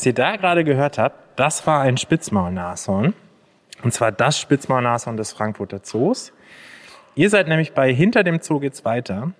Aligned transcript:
Was 0.00 0.06
ihr 0.06 0.14
da 0.14 0.36
gerade 0.36 0.64
gehört 0.64 0.96
habt, 0.96 1.38
das 1.38 1.66
war 1.66 1.82
ein 1.82 1.98
Spitzmaulnashorn. 1.98 3.12
Und 3.82 3.92
zwar 3.92 4.10
das 4.10 4.38
Spitzmaulnashorn 4.40 5.18
des 5.18 5.32
Frankfurter 5.32 5.82
Zoos. 5.82 6.32
Ihr 7.16 7.28
seid 7.28 7.48
nämlich 7.48 7.74
bei 7.74 7.92
Hinter 7.92 8.24
dem 8.24 8.40
Zoo 8.40 8.60
geht's 8.60 8.86
weiter, 8.86 9.32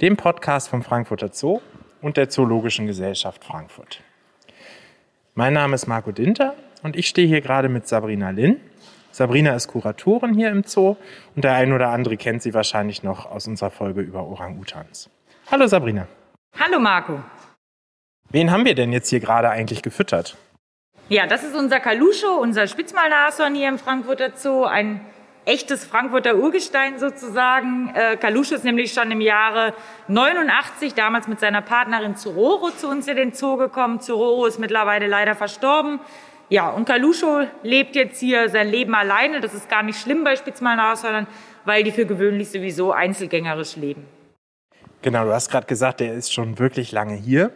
dem 0.00 0.16
Podcast 0.16 0.68
vom 0.68 0.84
Frankfurter 0.84 1.30
Zoo 1.32 1.60
und 2.00 2.16
der 2.16 2.28
Zoologischen 2.28 2.86
Gesellschaft 2.86 3.44
Frankfurt. 3.44 4.00
Mein 5.34 5.54
Name 5.54 5.74
ist 5.74 5.88
Marco 5.88 6.12
Dinter 6.12 6.54
und 6.84 6.94
ich 6.94 7.08
stehe 7.08 7.26
hier 7.26 7.40
gerade 7.40 7.68
mit 7.68 7.88
Sabrina 7.88 8.30
Linn. 8.30 8.60
Sabrina 9.10 9.56
ist 9.56 9.66
Kuratorin 9.66 10.32
hier 10.32 10.50
im 10.50 10.62
Zoo 10.62 10.94
und 11.34 11.42
der 11.42 11.54
ein 11.54 11.72
oder 11.72 11.88
andere 11.88 12.16
kennt 12.16 12.40
sie 12.40 12.54
wahrscheinlich 12.54 13.02
noch 13.02 13.26
aus 13.26 13.48
unserer 13.48 13.70
Folge 13.70 14.02
über 14.02 14.24
Orang-Utans. 14.28 15.10
Hallo 15.50 15.66
Sabrina. 15.66 16.06
Hallo 16.56 16.78
Marco. 16.78 17.20
Wen 18.30 18.50
haben 18.50 18.66
wir 18.66 18.74
denn 18.74 18.92
jetzt 18.92 19.08
hier 19.08 19.20
gerade 19.20 19.48
eigentlich 19.48 19.80
gefüttert? 19.82 20.36
Ja, 21.08 21.26
das 21.26 21.44
ist 21.44 21.54
unser 21.54 21.80
Kaluscho, 21.80 22.36
unser 22.38 22.66
Spitzmalnashorn 22.66 23.54
hier 23.54 23.68
im 23.68 23.78
Frankfurter 23.78 24.32
Zoo. 24.34 24.64
Ein 24.64 25.00
echtes 25.46 25.86
Frankfurter 25.86 26.36
Urgestein 26.36 26.98
sozusagen. 26.98 27.90
Äh, 27.94 28.18
Kaluscho 28.18 28.54
ist 28.54 28.64
nämlich 28.64 28.92
schon 28.92 29.10
im 29.10 29.22
Jahre 29.22 29.72
89 30.08 30.92
damals 30.92 31.26
mit 31.26 31.40
seiner 31.40 31.62
Partnerin 31.62 32.16
Zororo 32.16 32.70
zu 32.70 32.88
uns 32.88 33.08
in 33.08 33.16
den 33.16 33.32
Zoo 33.32 33.56
gekommen. 33.56 34.00
Zororo 34.00 34.44
ist 34.44 34.58
mittlerweile 34.58 35.06
leider 35.06 35.34
verstorben. 35.34 35.98
Ja, 36.50 36.68
und 36.68 36.84
Kaluscho 36.84 37.46
lebt 37.62 37.96
jetzt 37.96 38.20
hier 38.20 38.50
sein 38.50 38.68
Leben 38.68 38.94
alleine. 38.94 39.40
Das 39.40 39.54
ist 39.54 39.70
gar 39.70 39.82
nicht 39.82 39.98
schlimm 39.98 40.22
bei 40.22 40.36
Spitzmalnashörnern, 40.36 41.26
weil 41.64 41.82
die 41.82 41.92
für 41.92 42.04
gewöhnlich 42.04 42.50
sowieso 42.50 42.92
einzelgängerisch 42.92 43.76
leben. 43.76 44.04
Genau, 45.00 45.24
du 45.24 45.32
hast 45.32 45.50
gerade 45.50 45.66
gesagt, 45.66 46.02
er 46.02 46.12
ist 46.12 46.34
schon 46.34 46.58
wirklich 46.58 46.92
lange 46.92 47.14
hier. 47.14 47.52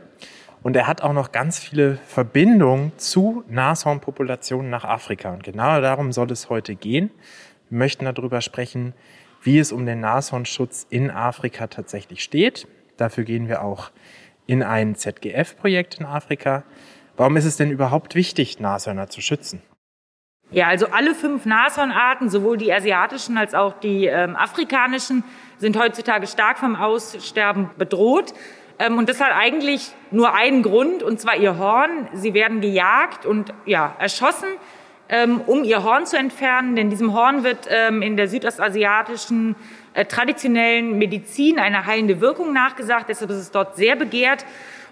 Und 0.62 0.76
er 0.76 0.86
hat 0.86 1.02
auch 1.02 1.12
noch 1.12 1.32
ganz 1.32 1.58
viele 1.58 1.96
Verbindungen 2.06 2.92
zu 2.96 3.44
Nashornpopulationen 3.48 4.70
nach 4.70 4.84
Afrika. 4.84 5.32
Und 5.32 5.42
genau 5.42 5.80
darum 5.80 6.12
soll 6.12 6.30
es 6.30 6.48
heute 6.48 6.76
gehen. 6.76 7.10
Wir 7.68 7.78
möchten 7.78 8.04
darüber 8.04 8.40
sprechen, 8.40 8.94
wie 9.42 9.58
es 9.58 9.72
um 9.72 9.86
den 9.86 10.00
Nashornschutz 10.00 10.86
in 10.88 11.10
Afrika 11.10 11.66
tatsächlich 11.66 12.22
steht. 12.22 12.68
Dafür 12.96 13.24
gehen 13.24 13.48
wir 13.48 13.62
auch 13.62 13.90
in 14.46 14.62
ein 14.62 14.94
ZGF-Projekt 14.94 15.98
in 15.98 16.06
Afrika. 16.06 16.62
Warum 17.16 17.36
ist 17.36 17.44
es 17.44 17.56
denn 17.56 17.70
überhaupt 17.70 18.14
wichtig, 18.14 18.60
Nashörner 18.60 19.08
zu 19.08 19.20
schützen? 19.20 19.62
Ja, 20.52 20.68
also 20.68 20.88
alle 20.88 21.14
fünf 21.14 21.46
Nashornarten, 21.46 22.28
sowohl 22.28 22.58
die 22.58 22.72
asiatischen 22.72 23.38
als 23.38 23.54
auch 23.54 23.80
die 23.80 24.06
ähm, 24.06 24.36
afrikanischen, 24.36 25.24
sind 25.58 25.78
heutzutage 25.78 26.26
stark 26.26 26.58
vom 26.58 26.76
Aussterben 26.76 27.70
bedroht. 27.78 28.34
Ähm, 28.82 28.98
und 28.98 29.08
das 29.08 29.20
hat 29.20 29.32
eigentlich 29.32 29.92
nur 30.10 30.34
einen 30.34 30.62
Grund, 30.62 31.02
und 31.02 31.20
zwar 31.20 31.36
ihr 31.36 31.56
Horn. 31.56 32.08
Sie 32.14 32.34
werden 32.34 32.60
gejagt 32.60 33.24
und 33.24 33.54
ja, 33.64 33.94
erschossen, 33.98 34.48
ähm, 35.08 35.40
um 35.46 35.62
ihr 35.62 35.84
Horn 35.84 36.04
zu 36.04 36.18
entfernen. 36.18 36.74
Denn 36.74 36.90
diesem 36.90 37.14
Horn 37.14 37.44
wird 37.44 37.68
ähm, 37.70 38.02
in 38.02 38.16
der 38.16 38.26
südostasiatischen 38.26 39.54
äh, 39.94 40.04
traditionellen 40.04 40.98
Medizin 40.98 41.60
eine 41.60 41.86
heilende 41.86 42.20
Wirkung 42.20 42.52
nachgesagt. 42.52 43.08
Deshalb 43.08 43.30
ist 43.30 43.36
es 43.36 43.50
dort 43.52 43.76
sehr 43.76 43.94
begehrt. 43.94 44.44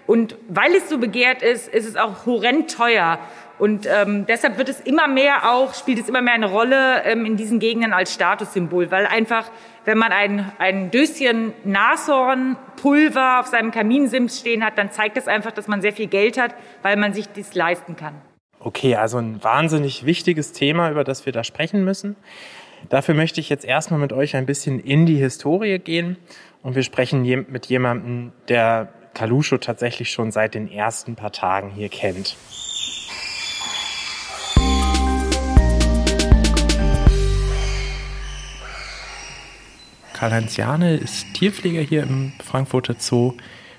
Und 0.07 0.35
weil 0.47 0.73
es 0.73 0.89
so 0.89 0.97
begehrt 0.97 1.41
ist, 1.41 1.67
ist 1.67 1.87
es 1.87 1.95
auch 1.97 2.25
horrend 2.25 2.73
teuer. 2.73 3.19
Und 3.59 3.87
ähm, 3.87 4.25
deshalb 4.25 4.57
wird 4.57 4.69
es 4.69 4.79
immer 4.79 5.07
mehr 5.07 5.51
auch, 5.51 5.75
spielt 5.75 5.99
es 5.99 6.09
immer 6.09 6.21
mehr 6.21 6.33
eine 6.33 6.49
Rolle 6.49 7.03
ähm, 7.03 7.25
in 7.25 7.37
diesen 7.37 7.59
Gegenden 7.59 7.93
als 7.93 8.13
Statussymbol, 8.13 8.89
weil 8.89 9.05
einfach, 9.05 9.51
wenn 9.85 9.97
man 9.97 10.11
ein, 10.11 10.51
ein 10.59 10.91
Döschen 10.91 11.53
Nashornpulver 11.63 13.39
auf 13.39 13.47
seinem 13.47 13.71
Kaminsims 13.71 14.39
stehen 14.39 14.63
hat, 14.63 14.77
dann 14.77 14.91
zeigt 14.91 15.17
das 15.17 15.27
einfach, 15.27 15.51
dass 15.51 15.67
man 15.67 15.81
sehr 15.81 15.93
viel 15.93 16.07
Geld 16.07 16.37
hat, 16.37 16.55
weil 16.81 16.97
man 16.97 17.13
sich 17.13 17.27
dies 17.27 17.55
leisten 17.55 17.95
kann. 17.95 18.15
Okay, 18.59 18.95
also 18.95 19.17
ein 19.17 19.43
wahnsinnig 19.43 20.05
wichtiges 20.05 20.51
Thema, 20.51 20.91
über 20.91 21.03
das 21.03 21.25
wir 21.25 21.33
da 21.33 21.43
sprechen 21.43 21.83
müssen. 21.83 22.15
Dafür 22.89 23.15
möchte 23.15 23.39
ich 23.39 23.49
jetzt 23.49 23.65
erstmal 23.65 23.99
mit 23.99 24.13
euch 24.13 24.35
ein 24.35 24.45
bisschen 24.45 24.79
in 24.79 25.05
die 25.05 25.17
Historie 25.17 25.79
gehen 25.79 26.17
und 26.61 26.75
wir 26.75 26.83
sprechen 26.83 27.21
mit 27.49 27.65
jemandem, 27.67 28.31
der 28.47 28.89
Kalusho 29.13 29.57
tatsächlich 29.57 30.11
schon 30.11 30.31
seit 30.31 30.53
den 30.55 30.71
ersten 30.71 31.15
paar 31.15 31.31
Tagen 31.31 31.69
hier 31.71 31.89
kennt. 31.89 32.35
Karl-Heinz 40.21 40.55
Jane 40.55 40.97
ist 40.97 41.33
Tierpfleger 41.33 41.81
hier 41.81 42.03
im 42.03 42.33
Frankfurter 42.43 42.93
Zoo 42.99 43.33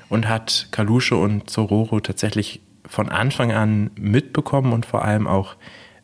und 0.09 0.29
hat 0.29 0.67
Kalusche 0.73 1.15
und 1.15 1.49
Zororo 1.49 2.01
tatsächlich 2.01 2.61
von 2.85 3.11
Anfang 3.11 3.53
an 3.53 3.93
mitbekommen 3.95 4.73
und 4.73 4.85
vor 4.85 5.05
allem 5.05 5.29
auch 5.29 5.55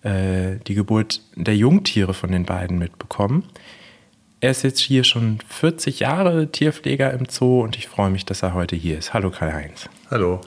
äh, 0.05 0.59
die 0.69 0.75
Geburt 0.75 1.23
der 1.35 1.57
Jungtiere 1.57 2.15
von 2.15 2.31
den 2.31 2.45
beiden 2.45 2.79
mitbekommen. 2.79 3.49
Er 4.39 4.53
ist 4.53 4.63
jetzt 4.63 4.79
hier 4.79 5.03
schon 5.03 5.41
40 5.49 5.99
Jahre 5.99 6.53
Tierpfleger 6.53 7.13
im 7.13 7.27
Zoo 7.29 7.61
und 7.65 7.77
ich 7.77 7.89
freue 7.89 8.11
mich, 8.11 8.25
dass 8.25 8.45
er 8.45 8.55
heute 8.55 8.77
hier 8.77 8.97
ist. 8.97 9.15
Hallo 9.15 9.31
Karl-Heinz. 9.31 9.89
Hallo. 10.09 10.41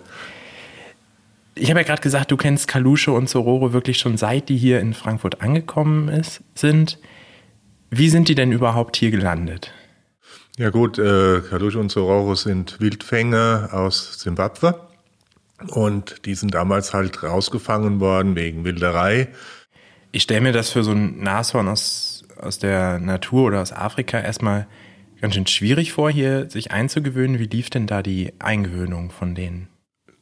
Ich 1.53 1.69
habe 1.69 1.81
ja 1.81 1.85
gerade 1.85 2.01
gesagt, 2.01 2.31
du 2.31 2.37
kennst 2.37 2.69
Kalusche 2.69 3.11
und 3.11 3.27
Zororo 3.27 3.73
wirklich 3.73 3.97
schon 3.97 4.15
seit 4.15 4.47
die 4.47 4.55
hier 4.55 4.79
in 4.79 4.93
Frankfurt 4.93 5.41
angekommen 5.41 6.07
ist, 6.07 6.41
sind. 6.55 6.97
Wie 7.89 8.07
sind 8.07 8.29
die 8.29 8.35
denn 8.35 8.53
überhaupt 8.53 8.95
hier 8.95 9.11
gelandet? 9.11 9.73
Ja 10.61 10.69
gut, 10.69 10.99
äh, 10.99 11.41
Kalusche 11.41 11.79
und 11.79 11.89
Zororo 11.89 12.35
sind 12.35 12.79
Wildfänger 12.79 13.69
aus 13.71 14.19
Simbabwe 14.19 14.79
und 15.69 16.23
die 16.27 16.35
sind 16.35 16.53
damals 16.53 16.93
halt 16.93 17.23
rausgefangen 17.23 17.99
worden 17.99 18.35
wegen 18.35 18.63
Wilderei. 18.63 19.29
Ich 20.11 20.21
stelle 20.21 20.41
mir 20.41 20.51
das 20.51 20.69
für 20.69 20.83
so 20.83 20.91
ein 20.91 21.17
Nashorn 21.17 21.67
aus, 21.67 22.25
aus 22.39 22.59
der 22.59 22.99
Natur 22.99 23.47
oder 23.47 23.59
aus 23.63 23.73
Afrika 23.73 24.19
erstmal 24.19 24.67
ganz 25.19 25.33
schön 25.33 25.47
schwierig 25.47 25.93
vor, 25.93 26.11
hier 26.11 26.47
sich 26.51 26.69
einzugewöhnen. 26.69 27.39
Wie 27.39 27.47
lief 27.47 27.71
denn 27.71 27.87
da 27.87 28.03
die 28.03 28.33
Eingewöhnung 28.37 29.09
von 29.09 29.33
denen? 29.33 29.67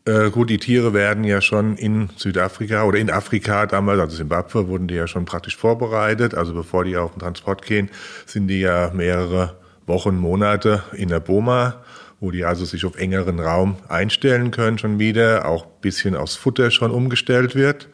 Äh, 0.05 0.29
gut, 0.29 0.49
die 0.49 0.57
Tiere 0.57 0.93
werden 0.93 1.25
ja 1.25 1.41
schon 1.41 1.75
in 1.75 2.11
Südafrika 2.15 2.85
oder 2.85 2.97
in 2.97 3.11
Afrika 3.11 3.65
damals, 3.65 3.99
also 3.99 4.15
Zimbabwe, 4.15 4.69
wurden 4.69 4.87
die 4.87 4.95
ja 4.95 5.07
schon 5.07 5.25
praktisch 5.25 5.57
vorbereitet. 5.57 6.33
Also 6.33 6.53
bevor 6.53 6.85
die 6.85 6.95
auf 6.95 7.11
den 7.11 7.19
Transport 7.19 7.65
gehen, 7.65 7.89
sind 8.25 8.47
die 8.47 8.61
ja 8.61 8.91
mehrere 8.93 9.59
Wochen, 9.89 10.17
Monate 10.17 10.83
in 10.93 11.09
der 11.09 11.19
Boma, 11.19 11.83
wo 12.21 12.31
die 12.31 12.45
also 12.45 12.63
sich 12.63 12.85
auf 12.85 12.95
engeren 12.95 13.41
Raum 13.41 13.75
einstellen 13.89 14.51
können 14.51 14.77
schon 14.77 14.99
wieder, 14.99 15.45
auch 15.45 15.65
bisschen 15.65 16.15
aufs 16.15 16.37
Futter 16.37 16.71
schon 16.71 16.91
umgestellt 16.91 17.55
wird. 17.55 17.89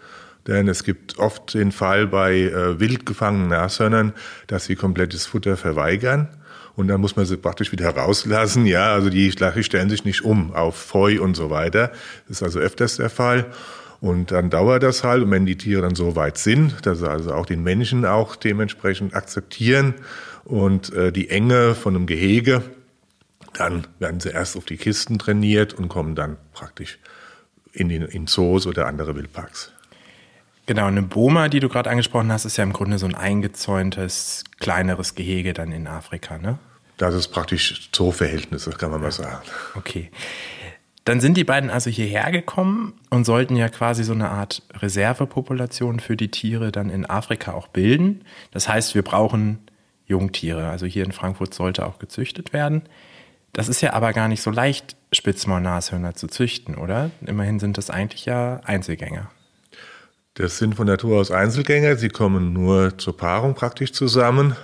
Denn 0.47 0.67
es 0.67 0.83
gibt 0.83 1.17
oft 1.17 1.55
den 1.55 1.71
Fall 1.71 2.05
bei 2.05 2.35
äh, 2.41 2.79
wild 2.79 3.07
gefangenen 3.07 3.47
Nashörnern, 3.47 4.13
dass 4.45 4.65
sie 4.65 4.75
komplettes 4.75 5.25
Futter 5.25 5.57
verweigern. 5.57 6.29
Und 6.75 6.87
dann 6.89 7.01
muss 7.01 7.15
man 7.15 7.25
sie 7.25 7.37
praktisch 7.37 7.71
wieder 7.71 7.89
rauslassen. 7.89 8.65
Ja, 8.65 8.93
also 8.93 9.09
die, 9.09 9.29
die 9.29 9.63
stellen 9.63 9.89
sich 9.89 10.05
nicht 10.05 10.23
um 10.23 10.53
auf 10.53 10.75
Feu 10.75 11.19
und 11.21 11.35
so 11.35 11.49
weiter. 11.49 11.91
Das 12.27 12.37
ist 12.37 12.43
also 12.43 12.59
öfters 12.59 12.97
der 12.97 13.09
Fall. 13.09 13.47
Und 14.01 14.31
dann 14.31 14.49
dauert 14.49 14.83
das 14.83 15.03
halt. 15.03 15.23
Und 15.23 15.31
wenn 15.31 15.45
die 15.45 15.57
Tiere 15.57 15.81
dann 15.81 15.95
so 15.95 16.15
weit 16.15 16.37
sind, 16.37 16.85
dass 16.85 16.99
sie 16.99 17.09
also 17.09 17.33
auch 17.33 17.45
den 17.45 17.63
Menschen 17.63 18.05
auch 18.05 18.35
dementsprechend 18.35 19.15
akzeptieren 19.15 19.95
und 20.43 20.93
äh, 20.93 21.11
die 21.11 21.29
Enge 21.29 21.75
von 21.75 21.95
einem 21.95 22.05
Gehege, 22.05 22.61
dann 23.53 23.87
werden 23.99 24.19
sie 24.19 24.29
erst 24.29 24.57
auf 24.57 24.65
die 24.65 24.77
Kisten 24.77 25.17
trainiert 25.17 25.73
und 25.73 25.87
kommen 25.87 26.15
dann 26.15 26.37
praktisch 26.53 26.99
in, 27.71 27.89
den, 27.89 28.03
in 28.03 28.27
Zoos 28.27 28.67
oder 28.67 28.87
andere 28.87 29.15
Wildparks. 29.15 29.71
Genau, 30.65 30.87
eine 30.87 31.03
Boma, 31.03 31.47
die 31.47 31.59
du 31.59 31.69
gerade 31.69 31.89
angesprochen 31.89 32.31
hast, 32.31 32.45
ist 32.45 32.57
ja 32.57 32.63
im 32.63 32.73
Grunde 32.73 32.97
so 32.97 33.05
ein 33.05 33.13
eingezäuntes, 33.13 34.43
kleineres 34.59 35.13
Gehege 35.13 35.53
dann 35.53 35.71
in 35.71 35.87
Afrika, 35.87 36.37
ne? 36.37 36.57
Das 36.97 37.13
ist 37.13 37.27
praktisch 37.27 37.89
Zooverhältnisse, 37.91 38.71
kann 38.71 38.89
man 38.89 39.01
mal 39.01 39.11
sagen. 39.11 39.43
Okay. 39.75 40.09
Dann 41.05 41.21
sind 41.21 41.37
die 41.37 41.43
beiden 41.43 41.69
also 41.69 41.91
hierher 41.91 42.31
gekommen 42.31 42.93
und 43.11 43.25
sollten 43.25 43.55
ja 43.55 43.69
quasi 43.69 44.03
so 44.03 44.13
eine 44.13 44.29
Art 44.29 44.63
Reservepopulation 44.73 45.99
für 45.99 46.17
die 46.17 46.31
Tiere 46.31 46.71
dann 46.71 46.89
in 46.89 47.07
Afrika 47.07 47.53
auch 47.53 47.67
bilden. 47.67 48.23
Das 48.51 48.67
heißt, 48.67 48.95
wir 48.95 49.03
brauchen 49.03 49.59
Jungtiere. 50.07 50.67
Also 50.67 50.87
hier 50.87 51.05
in 51.05 51.11
Frankfurt 51.11 51.53
sollte 51.53 51.85
auch 51.85 51.99
gezüchtet 51.99 52.53
werden. 52.53 52.81
Das 53.53 53.69
ist 53.69 53.81
ja 53.81 53.93
aber 53.93 54.13
gar 54.13 54.27
nicht 54.27 54.41
so 54.41 54.49
leicht, 54.49 54.97
Spitzmaulnashörner 55.11 56.15
zu 56.15 56.27
züchten, 56.27 56.75
oder? 56.75 57.11
Immerhin 57.25 57.59
sind 57.59 57.77
das 57.77 57.89
eigentlich 57.91 58.25
ja 58.25 58.59
Einzelgänger. 58.65 59.29
Das 60.33 60.57
sind 60.57 60.75
von 60.75 60.87
Natur 60.87 61.19
aus 61.21 61.31
Einzelgänger. 61.31 61.95
Sie 61.95 62.09
kommen 62.09 62.51
nur 62.51 62.97
zur 62.97 63.15
Paarung 63.15 63.53
praktisch 63.53 63.93
zusammen. 63.93 64.55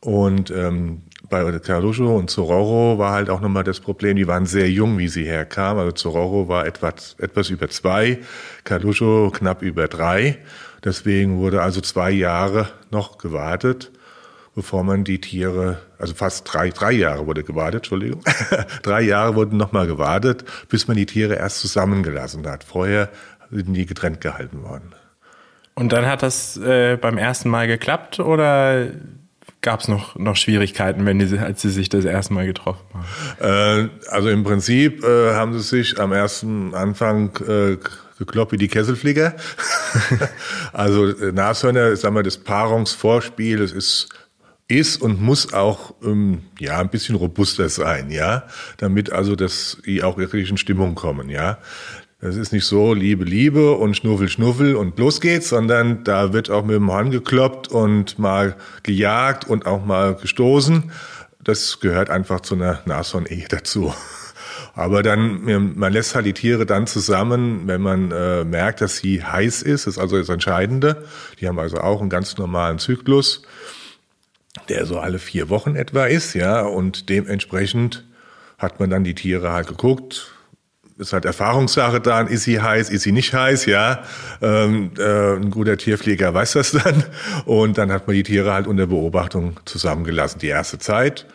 Und 0.00 0.50
ähm, 0.50 1.02
bei 1.28 1.58
Caruso 1.58 2.16
und 2.16 2.30
Zororo 2.30 2.98
war 2.98 3.12
halt 3.12 3.30
auch 3.30 3.40
nochmal 3.40 3.64
das 3.64 3.80
Problem, 3.80 4.16
die 4.16 4.26
waren 4.26 4.46
sehr 4.46 4.70
jung, 4.70 4.98
wie 4.98 5.08
sie 5.08 5.24
herkamen. 5.24 5.80
Also 5.80 5.92
Zororo 5.92 6.48
war 6.48 6.66
etwas, 6.66 7.16
etwas 7.18 7.50
über 7.50 7.68
zwei, 7.68 8.18
Caruso 8.64 9.30
knapp 9.32 9.62
über 9.62 9.88
drei. 9.88 10.38
Deswegen 10.84 11.38
wurde 11.38 11.62
also 11.62 11.80
zwei 11.80 12.10
Jahre 12.10 12.68
noch 12.90 13.16
gewartet, 13.16 13.90
bevor 14.54 14.84
man 14.84 15.04
die 15.04 15.20
Tiere, 15.20 15.78
also 15.98 16.14
fast 16.14 16.52
drei, 16.52 16.68
drei 16.68 16.92
Jahre 16.92 17.26
wurde 17.26 17.42
gewartet, 17.42 17.80
Entschuldigung. 17.80 18.22
drei 18.82 19.00
Jahre 19.00 19.34
wurden 19.34 19.56
nochmal 19.56 19.86
gewartet, 19.86 20.44
bis 20.68 20.86
man 20.88 20.96
die 20.96 21.06
Tiere 21.06 21.36
erst 21.36 21.60
zusammengelassen 21.60 22.46
hat. 22.46 22.64
Vorher 22.64 23.08
sind 23.50 23.72
die 23.72 23.86
getrennt 23.86 24.20
gehalten 24.20 24.62
worden. 24.62 24.94
Und 25.74 25.92
dann 25.92 26.06
hat 26.06 26.22
das 26.22 26.56
äh, 26.56 26.96
beim 26.96 27.18
ersten 27.18 27.48
Mal 27.48 27.66
geklappt 27.66 28.20
oder 28.20 28.88
gab 29.64 29.80
es 29.80 29.88
noch, 29.88 30.14
noch 30.16 30.36
Schwierigkeiten, 30.36 31.04
wenn 31.06 31.18
die, 31.18 31.38
als 31.38 31.62
sie 31.62 31.70
sich 31.70 31.88
das 31.88 32.04
erste 32.04 32.34
Mal 32.34 32.46
getroffen 32.46 32.84
haben? 32.92 33.88
Äh, 33.88 34.10
also 34.10 34.28
im 34.28 34.44
Prinzip 34.44 35.02
äh, 35.02 35.34
haben 35.34 35.52
sie 35.54 35.60
sich 35.60 35.98
am 35.98 36.12
ersten 36.12 36.74
Anfang 36.74 37.36
äh, 37.48 37.78
gekloppt 38.18 38.52
wie 38.52 38.58
die 38.58 38.68
Kesselflieger. 38.68 39.34
also 40.72 41.08
äh, 41.08 41.32
Nashörner, 41.32 41.96
sagen 41.96 42.14
wir, 42.14 42.22
das 42.22 42.38
Paarungsvorspiel, 42.38 43.58
das 43.58 43.72
ist 43.72 44.08
ist 44.66 45.02
und 45.02 45.20
muss 45.20 45.52
auch 45.52 45.94
ähm, 46.02 46.44
ja 46.58 46.78
ein 46.78 46.88
bisschen 46.88 47.16
robuster 47.16 47.68
sein, 47.68 48.10
ja, 48.10 48.44
damit 48.78 49.12
also 49.12 49.36
dass 49.36 49.76
die 49.84 50.02
auch 50.02 50.16
wirklich 50.16 50.48
in 50.48 50.56
Stimmung 50.56 50.94
kommen, 50.94 51.28
ja. 51.28 51.58
Das 52.24 52.36
ist 52.36 52.54
nicht 52.54 52.64
so 52.64 52.94
Liebe, 52.94 53.22
Liebe 53.22 53.72
und 53.72 53.98
Schnuffel, 53.98 54.30
Schnuffel 54.30 54.76
und 54.76 54.98
los 54.98 55.20
geht's, 55.20 55.50
sondern 55.50 56.04
da 56.04 56.32
wird 56.32 56.48
auch 56.48 56.64
mit 56.64 56.74
dem 56.74 56.90
Horn 56.90 57.10
gekloppt 57.10 57.68
und 57.68 58.18
mal 58.18 58.56
gejagt 58.82 59.46
und 59.46 59.66
auch 59.66 59.84
mal 59.84 60.14
gestoßen. 60.14 60.90
Das 61.42 61.80
gehört 61.80 62.08
einfach 62.08 62.40
zu 62.40 62.54
einer 62.54 62.80
Nashorn-Ehe 62.86 63.44
dazu. 63.50 63.92
Aber 64.74 65.02
dann, 65.02 65.74
man 65.76 65.92
lässt 65.92 66.14
halt 66.14 66.24
die 66.24 66.32
Tiere 66.32 66.64
dann 66.64 66.86
zusammen, 66.86 67.66
wenn 67.66 67.82
man 67.82 68.10
äh, 68.10 68.44
merkt, 68.44 68.80
dass 68.80 68.96
sie 68.96 69.22
heiß 69.22 69.60
ist, 69.60 69.86
das 69.86 69.96
ist 69.96 70.00
also 70.00 70.16
das 70.16 70.30
Entscheidende. 70.30 71.04
Die 71.42 71.46
haben 71.46 71.58
also 71.58 71.76
auch 71.76 72.00
einen 72.00 72.08
ganz 72.08 72.38
normalen 72.38 72.78
Zyklus, 72.78 73.42
der 74.70 74.86
so 74.86 74.98
alle 74.98 75.18
vier 75.18 75.50
Wochen 75.50 75.76
etwa 75.76 76.06
ist, 76.06 76.32
ja, 76.32 76.62
und 76.62 77.10
dementsprechend 77.10 78.06
hat 78.56 78.80
man 78.80 78.88
dann 78.88 79.04
die 79.04 79.14
Tiere 79.14 79.52
halt 79.52 79.66
geguckt, 79.66 80.33
ist 80.96 81.12
halt 81.12 81.24
Erfahrungssache 81.24 82.00
dann, 82.00 82.28
ist 82.28 82.44
sie 82.44 82.60
heiß, 82.60 82.90
ist 82.90 83.02
sie 83.02 83.12
nicht 83.12 83.34
heiß, 83.34 83.66
ja. 83.66 84.04
Ähm, 84.40 84.92
äh, 84.98 85.36
ein 85.36 85.50
guter 85.50 85.76
Tierpfleger 85.76 86.32
weiß 86.32 86.52
das 86.52 86.72
dann. 86.72 87.04
Und 87.44 87.78
dann 87.78 87.90
hat 87.90 88.06
man 88.06 88.14
die 88.14 88.22
Tiere 88.22 88.52
halt 88.52 88.66
unter 88.66 88.86
Beobachtung 88.86 89.58
zusammengelassen, 89.64 90.38
die 90.40 90.48
erste 90.48 90.78
Zeit. 90.78 91.26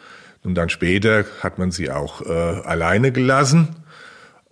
Und 0.44 0.56
dann 0.56 0.70
später 0.70 1.26
hat 1.42 1.58
man 1.58 1.72
sie 1.72 1.92
auch 1.92 2.22
äh, 2.22 2.32
alleine 2.32 3.12
gelassen. 3.12 3.76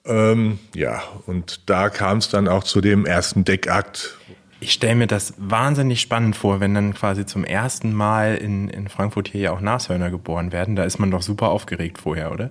Ähm, 0.06 0.60
ja, 0.76 1.02
und 1.26 1.70
da 1.70 1.90
kam 1.90 2.18
es 2.18 2.30
dann 2.30 2.48
auch 2.48 2.64
zu 2.64 2.82
dem 2.82 3.06
ersten 3.06 3.46
Deckakt. 3.46 4.18
Ich 4.60 4.74
stelle 4.74 4.96
mir 4.96 5.08
das 5.08 5.34
wahnsinnig 5.38 6.02
spannend 6.02 6.36
vor, 6.36 6.60
wenn 6.60 6.74
dann 6.74 6.94
quasi 6.94 7.26
zum 7.26 7.44
ersten 7.44 7.94
Mal 7.94 8.36
in, 8.36 8.70
in 8.70 8.90
Frankfurt 8.90 9.28
hier 9.28 9.42
ja 9.42 9.52
auch 9.52 9.62
Nashörner 9.62 10.10
geboren 10.10 10.52
werden. 10.52 10.76
Da 10.76 10.84
ist 10.84 10.98
man 10.98 11.12
doch 11.12 11.22
super 11.22 11.50
aufgeregt 11.50 12.00
vorher, 12.00 12.32
oder? 12.32 12.50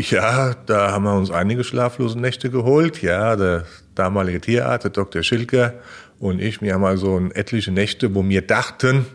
Ja, 0.00 0.54
da 0.54 0.92
haben 0.92 1.02
wir 1.06 1.14
uns 1.14 1.32
einige 1.32 1.64
schlaflose 1.64 2.20
Nächte 2.20 2.50
geholt. 2.50 3.02
Ja, 3.02 3.34
der 3.34 3.64
damalige 3.96 4.40
Tierarzt, 4.40 4.84
der 4.84 4.92
Dr. 4.92 5.24
Schilker 5.24 5.74
und 6.20 6.40
ich, 6.40 6.62
wir 6.62 6.74
haben 6.74 6.84
also 6.84 7.18
etliche 7.34 7.72
Nächte, 7.72 8.14
wo 8.14 8.26
wir 8.28 8.42
dachten, 8.42 9.06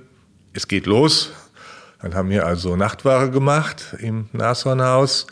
es 0.51 0.67
geht 0.67 0.85
los. 0.85 1.31
Dann 2.01 2.15
haben 2.15 2.29
wir 2.29 2.45
also 2.45 2.75
Nachtwache 2.75 3.31
gemacht 3.31 3.95
im 3.99 4.27
Nashornhaus 4.33 5.27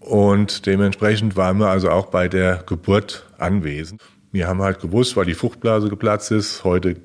und 0.00 0.66
dementsprechend 0.66 1.34
waren 1.34 1.56
wir 1.56 1.68
also 1.68 1.88
auch 1.88 2.06
bei 2.06 2.28
der 2.28 2.62
Geburt 2.66 3.24
anwesend. 3.38 4.02
Wir 4.32 4.48
haben 4.48 4.60
halt 4.60 4.80
gewusst, 4.80 5.16
weil 5.16 5.24
die 5.24 5.34
Fruchtblase 5.34 5.88
geplatzt 5.88 6.30
ist, 6.30 6.62
heute 6.62 6.96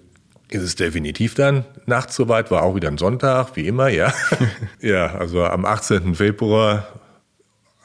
ist 0.49 0.63
es 0.63 0.75
definitiv 0.75 1.35
dann 1.35 1.63
nachts 1.85 2.17
soweit, 2.17 2.51
war 2.51 2.63
auch 2.63 2.75
wieder 2.75 2.89
ein 2.89 2.97
Sonntag, 2.97 3.55
wie 3.55 3.67
immer, 3.67 3.87
ja. 3.87 4.13
ja, 4.81 5.15
also 5.15 5.45
am 5.45 5.63
18. 5.63 6.13
Februar 6.15 6.85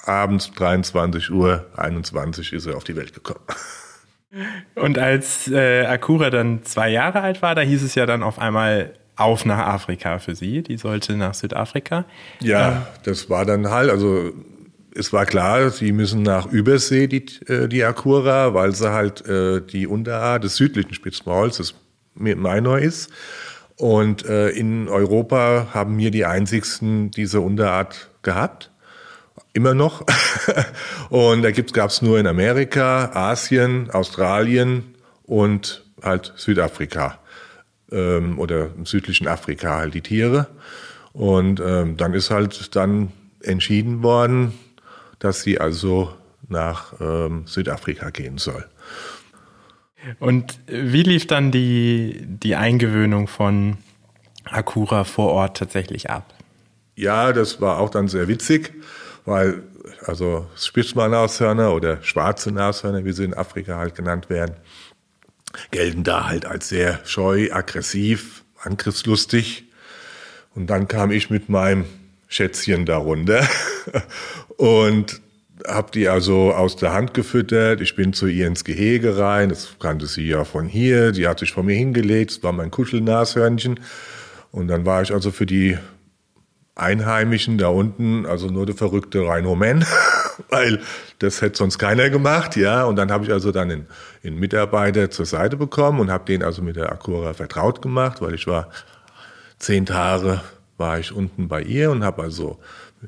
abends 0.04 0.50
23 0.52 1.30
Uhr 1.30 1.66
21 1.76 2.52
ist 2.52 2.66
er 2.66 2.76
auf 2.76 2.84
die 2.84 2.96
Welt 2.96 3.12
gekommen. 3.14 3.44
Und 4.74 4.98
als 4.98 5.50
äh, 5.50 5.84
Akura 5.84 6.30
dann 6.30 6.62
zwei 6.64 6.88
Jahre 6.88 7.20
alt 7.20 7.42
war, 7.42 7.54
da 7.54 7.60
hieß 7.60 7.82
es 7.82 7.94
ja 7.94 8.06
dann 8.06 8.22
auf 8.22 8.38
einmal 8.38 8.94
auf 9.16 9.44
nach 9.44 9.58
Afrika 9.58 10.18
für 10.18 10.34
sie. 10.34 10.62
Die 10.62 10.78
sollte 10.78 11.16
nach 11.16 11.34
Südafrika. 11.34 12.06
Ja, 12.40 12.72
ähm. 12.72 12.82
das 13.04 13.28
war 13.28 13.44
dann 13.44 13.70
halt, 13.70 13.90
also 13.90 14.32
es 14.94 15.12
war 15.12 15.26
klar, 15.26 15.70
sie 15.70 15.92
müssen 15.92 16.22
nach 16.22 16.46
Übersee, 16.46 17.06
die, 17.06 17.26
äh, 17.46 17.68
die 17.68 17.84
Akura, 17.84 18.54
weil 18.54 18.74
sie 18.74 18.90
halt 18.90 19.26
äh, 19.26 19.60
die 19.60 19.86
Unterart 19.86 20.44
des 20.44 20.56
südlichen 20.56 20.94
Spitzmauls, 20.94 21.58
das 21.58 21.74
Minor 22.14 22.78
ist. 22.78 23.10
Und 23.76 24.24
äh, 24.26 24.48
in 24.50 24.88
Europa 24.88 25.68
haben 25.72 25.98
wir 25.98 26.10
die 26.10 26.24
einzigsten 26.24 27.10
diese 27.10 27.40
Unterart 27.40 28.10
gehabt 28.22 28.71
immer 29.52 29.74
noch. 29.74 30.04
und 31.10 31.42
da 31.42 31.50
gab 31.50 31.90
es 31.90 32.02
nur 32.02 32.18
in 32.18 32.26
Amerika, 32.26 33.10
Asien, 33.14 33.90
Australien 33.90 34.94
und 35.24 35.84
halt 36.02 36.32
Südafrika 36.36 37.18
ähm, 37.90 38.38
oder 38.38 38.70
im 38.76 38.86
südlichen 38.86 39.28
Afrika 39.28 39.76
halt 39.76 39.94
die 39.94 40.00
Tiere. 40.00 40.48
Und 41.12 41.60
ähm, 41.60 41.96
dann 41.96 42.14
ist 42.14 42.30
halt 42.30 42.74
dann 42.74 43.12
entschieden 43.42 44.02
worden, 44.02 44.52
dass 45.18 45.42
sie 45.42 45.60
also 45.60 46.12
nach 46.48 46.94
ähm, 47.00 47.46
Südafrika 47.46 48.10
gehen 48.10 48.38
soll. 48.38 48.64
Und 50.18 50.58
wie 50.66 51.02
lief 51.02 51.26
dann 51.26 51.52
die, 51.52 52.22
die 52.26 52.56
Eingewöhnung 52.56 53.28
von 53.28 53.76
Akura 54.44 55.04
vor 55.04 55.30
Ort 55.30 55.58
tatsächlich 55.58 56.10
ab? 56.10 56.34
Ja, 56.96 57.32
das 57.32 57.60
war 57.60 57.78
auch 57.78 57.90
dann 57.90 58.08
sehr 58.08 58.26
witzig 58.26 58.72
weil 59.24 59.62
also 60.04 60.46
Spitzmann-Nashörner 60.56 61.74
oder 61.74 62.02
schwarze 62.02 62.50
Nashörner, 62.50 63.04
wie 63.04 63.12
sie 63.12 63.24
in 63.24 63.34
Afrika 63.34 63.76
halt 63.76 63.94
genannt 63.94 64.30
werden, 64.30 64.56
gelten 65.70 66.04
da 66.04 66.28
halt 66.28 66.46
als 66.46 66.68
sehr 66.68 67.00
scheu, 67.04 67.50
aggressiv, 67.52 68.44
angriffslustig. 68.62 69.64
Und 70.54 70.68
dann 70.68 70.88
kam 70.88 71.10
ich 71.10 71.30
mit 71.30 71.48
meinem 71.48 71.84
Schätzchen 72.28 72.86
darunter 72.86 73.46
und 74.56 75.20
habe 75.66 75.90
die 75.92 76.08
also 76.08 76.52
aus 76.52 76.76
der 76.76 76.92
Hand 76.92 77.14
gefüttert. 77.14 77.80
Ich 77.80 77.94
bin 77.94 78.12
zu 78.12 78.26
ihr 78.26 78.46
ins 78.46 78.64
Gehege 78.64 79.18
rein. 79.18 79.50
Das 79.50 79.76
kannte 79.78 80.06
sie 80.06 80.26
ja 80.26 80.44
von 80.44 80.66
hier. 80.66 81.12
Die 81.12 81.28
hat 81.28 81.38
sich 81.38 81.52
vor 81.52 81.62
mir 81.62 81.76
hingelegt. 81.76 82.32
Das 82.32 82.42
war 82.42 82.52
mein 82.52 82.70
Kuschelnashörnchen. 82.70 83.78
Und 84.50 84.68
dann 84.68 84.84
war 84.84 85.02
ich 85.02 85.12
also 85.12 85.30
für 85.30 85.46
die 85.46 85.78
Einheimischen 86.82 87.58
da 87.58 87.68
unten, 87.68 88.26
also 88.26 88.48
nur 88.48 88.66
der 88.66 88.74
verrückte 88.74 89.20
Rhino 89.20 89.54
Man, 89.54 89.84
weil 90.50 90.80
das 91.18 91.40
hätte 91.40 91.58
sonst 91.58 91.78
keiner 91.78 92.10
gemacht, 92.10 92.56
ja. 92.56 92.84
Und 92.84 92.96
dann 92.96 93.10
habe 93.10 93.24
ich 93.24 93.32
also 93.32 93.52
dann 93.52 93.70
einen, 93.70 93.86
einen 94.24 94.38
Mitarbeiter 94.38 95.10
zur 95.10 95.26
Seite 95.26 95.56
bekommen 95.56 96.00
und 96.00 96.10
habe 96.10 96.24
den 96.24 96.42
also 96.42 96.62
mit 96.62 96.76
der 96.76 96.92
Acura 96.92 97.32
vertraut 97.34 97.80
gemacht, 97.80 98.20
weil 98.20 98.34
ich 98.34 98.46
war 98.46 98.68
zehn 99.58 99.86
Tage 99.86 100.40
war 100.76 100.98
ich 100.98 101.12
unten 101.12 101.46
bei 101.46 101.62
ihr 101.62 101.90
und 101.92 102.02
habe 102.02 102.22
also 102.22 102.58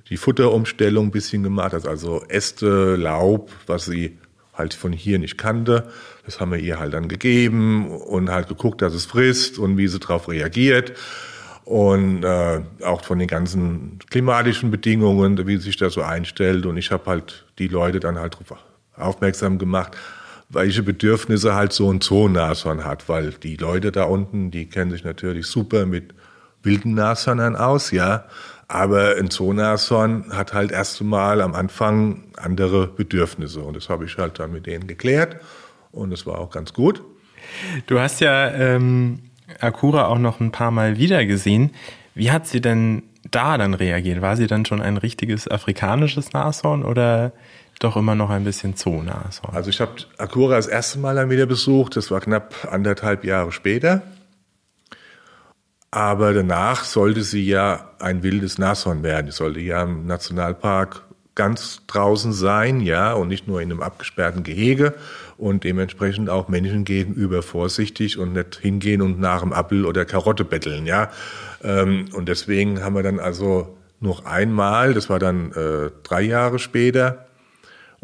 die 0.09 0.17
Futterumstellung 0.17 1.07
ein 1.07 1.11
bisschen 1.11 1.43
gemacht, 1.43 1.75
also 1.87 2.25
Äste, 2.29 2.95
Laub, 2.97 3.51
was 3.67 3.87
sie 3.87 4.19
halt 4.53 4.75
von 4.75 4.93
hier 4.93 5.19
nicht 5.19 5.37
kannte. 5.39 5.89
Das 6.25 6.41
haben 6.41 6.53
wir 6.53 6.59
ihr 6.59 6.79
halt 6.79 6.95
dann 6.95 7.09
gegeben 7.09 7.91
und 7.91 8.31
halt 8.31 8.49
geguckt, 8.49 8.81
dass 8.83 8.95
es 8.95 9.07
frisst 9.07 9.59
und 9.59 9.77
wie 9.77 9.89
sie 9.89 9.99
darauf 9.99 10.29
reagiert 10.29 10.93
und 11.65 12.25
äh, 12.25 12.61
auch 12.85 13.05
von 13.05 13.19
den 13.19 13.29
ganzen 13.29 13.99
klimatischen 14.11 14.71
Bedingungen, 14.71 15.47
wie 15.47 15.57
sich 15.57 15.77
das 15.77 15.95
so 15.95 16.03
einstellt. 16.03 16.67
Und 16.67 16.77
ich 16.77 16.91
habe 16.91 17.07
halt 17.07 17.47
die 17.59 17.69
Leute 17.69 18.01
dann 18.01 18.19
halt 18.19 18.35
darauf 18.35 18.63
aufmerksam 18.97 19.59
gemacht, 19.59 19.97
welche 20.51 20.83
Bedürfnisse 20.83 21.55
halt 21.55 21.73
so 21.73 21.91
ein 21.91 22.01
Zoonashorn 22.01 22.85
hat, 22.85 23.09
weil 23.09 23.31
die 23.33 23.57
Leute 23.57 23.93
da 23.93 24.05
unten, 24.05 24.51
die 24.51 24.69
kennen 24.69 24.91
sich 24.91 25.05
natürlich 25.05 25.47
super 25.47 25.87
mit 25.87 26.15
wilden 26.63 26.95
Nashörnern 26.95 27.57
aus, 27.57 27.91
ja, 27.91 28.27
aber 28.69 29.17
ein 29.17 29.31
Zoonashorn 29.31 30.33
hat 30.33 30.55
halt 30.55 30.71
erst 30.71 31.01
einmal 31.01 31.41
am 31.41 31.55
Anfang 31.55 32.25
andere 32.37 32.87
Bedürfnisse 32.87 33.61
und 33.61 33.77
das 33.77 33.89
habe 33.89 34.05
ich 34.05 34.17
halt 34.17 34.39
dann 34.39 34.53
mit 34.53 34.67
denen 34.67 34.87
geklärt 34.87 35.37
und 35.93 36.13
es 36.13 36.27
war 36.27 36.39
auch 36.39 36.51
ganz 36.51 36.73
gut. 36.73 37.03
Du 37.87 37.99
hast 37.99 38.21
ja 38.21 38.49
ähm 38.51 39.19
Akura 39.61 40.07
auch 40.07 40.19
noch 40.19 40.41
ein 40.41 40.53
paar 40.53 40.71
Mal 40.71 40.97
wieder 40.99 41.25
gesehen. 41.27 41.71
Wie 42.15 42.31
hat 42.31 42.47
sie 42.47 42.61
denn 42.61 43.03
da 43.31 43.59
dann 43.59 43.75
reagiert? 43.75 44.23
War 44.23 44.37
sie 44.37 44.47
dann 44.47 44.65
schon 44.65 44.81
ein 44.81 44.97
richtiges 44.97 45.51
afrikanisches 45.51 46.33
Nashorn 46.33 46.85
oder 46.85 47.33
doch 47.81 47.97
immer 47.97 48.15
noch 48.15 48.31
ein 48.31 48.45
bisschen 48.45 48.77
Zoo-Nashorn? 48.77 49.55
Also 49.55 49.71
ich 49.71 49.81
habe 49.81 49.93
Akura 50.19 50.57
das 50.57 50.67
erste 50.67 50.99
Mal 50.99 51.17
dann 51.17 51.31
wieder 51.31 51.47
besucht. 51.47 51.97
Das 51.97 52.11
war 52.11 52.21
knapp 52.21 52.69
anderthalb 52.71 53.25
Jahre 53.25 53.53
später. 53.53 54.03
Aber 55.91 56.33
danach 56.33 56.85
sollte 56.85 57.23
sie 57.23 57.45
ja 57.47 57.91
ein 58.01 58.23
wildes 58.23 58.59
Nashorn 58.59 59.03
werden. 59.03 59.31
Sie 59.31 59.37
sollte 59.37 59.61
ja 59.61 59.83
im 59.83 60.07
Nationalpark 60.07 61.03
ganz 61.35 61.83
draußen 61.87 62.33
sein, 62.33 62.81
ja, 62.81 63.13
und 63.13 63.29
nicht 63.29 63.49
nur 63.49 63.61
in 63.61 63.71
einem 63.71 63.83
abgesperrten 63.83 64.45
Gehege 64.45 64.95
und 65.37 65.65
dementsprechend 65.65 66.31
auch 66.31 66.49
Menschen 66.49 66.85
gegenüber 66.85 67.43
vorsichtig 67.43 68.19
und 68.19 68.33
nicht 68.35 68.57
hingehen 68.61 69.03
und 69.03 69.19
nach 69.19 69.41
dem 69.41 69.53
Apfel 69.53 69.85
oder 69.85 70.05
Karotte 70.05 70.45
betteln, 70.45 70.87
ja. 70.87 71.11
Ähm, 71.63 72.07
und 72.13 72.29
deswegen 72.29 72.83
haben 72.83 72.95
wir 72.95 73.03
dann 73.03 73.19
also 73.19 73.77
noch 74.01 74.25
einmal, 74.27 74.95
das 74.95 75.09
war 75.09 75.19
dann 75.19 75.51
äh, 75.53 75.91
drei 76.03 76.23
Jahre 76.23 76.59
später, 76.59 77.27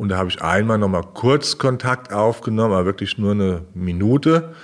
Und 0.01 0.09
da 0.09 0.17
habe 0.17 0.31
ich 0.31 0.41
einmal 0.41 0.79
nochmal 0.79 1.05
kurz 1.13 1.59
Kontakt 1.59 2.11
aufgenommen, 2.11 2.73
aber 2.73 2.87
wirklich 2.87 3.19
nur 3.19 3.33
eine 3.33 3.67
Minute. 3.75 4.55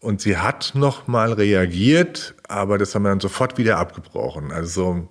Und 0.00 0.22
sie 0.22 0.38
hat 0.38 0.72
nochmal 0.74 1.34
reagiert, 1.34 2.34
aber 2.48 2.78
das 2.78 2.94
haben 2.94 3.02
wir 3.02 3.10
dann 3.10 3.20
sofort 3.20 3.58
wieder 3.58 3.76
abgebrochen. 3.76 4.50
Also, 4.50 5.06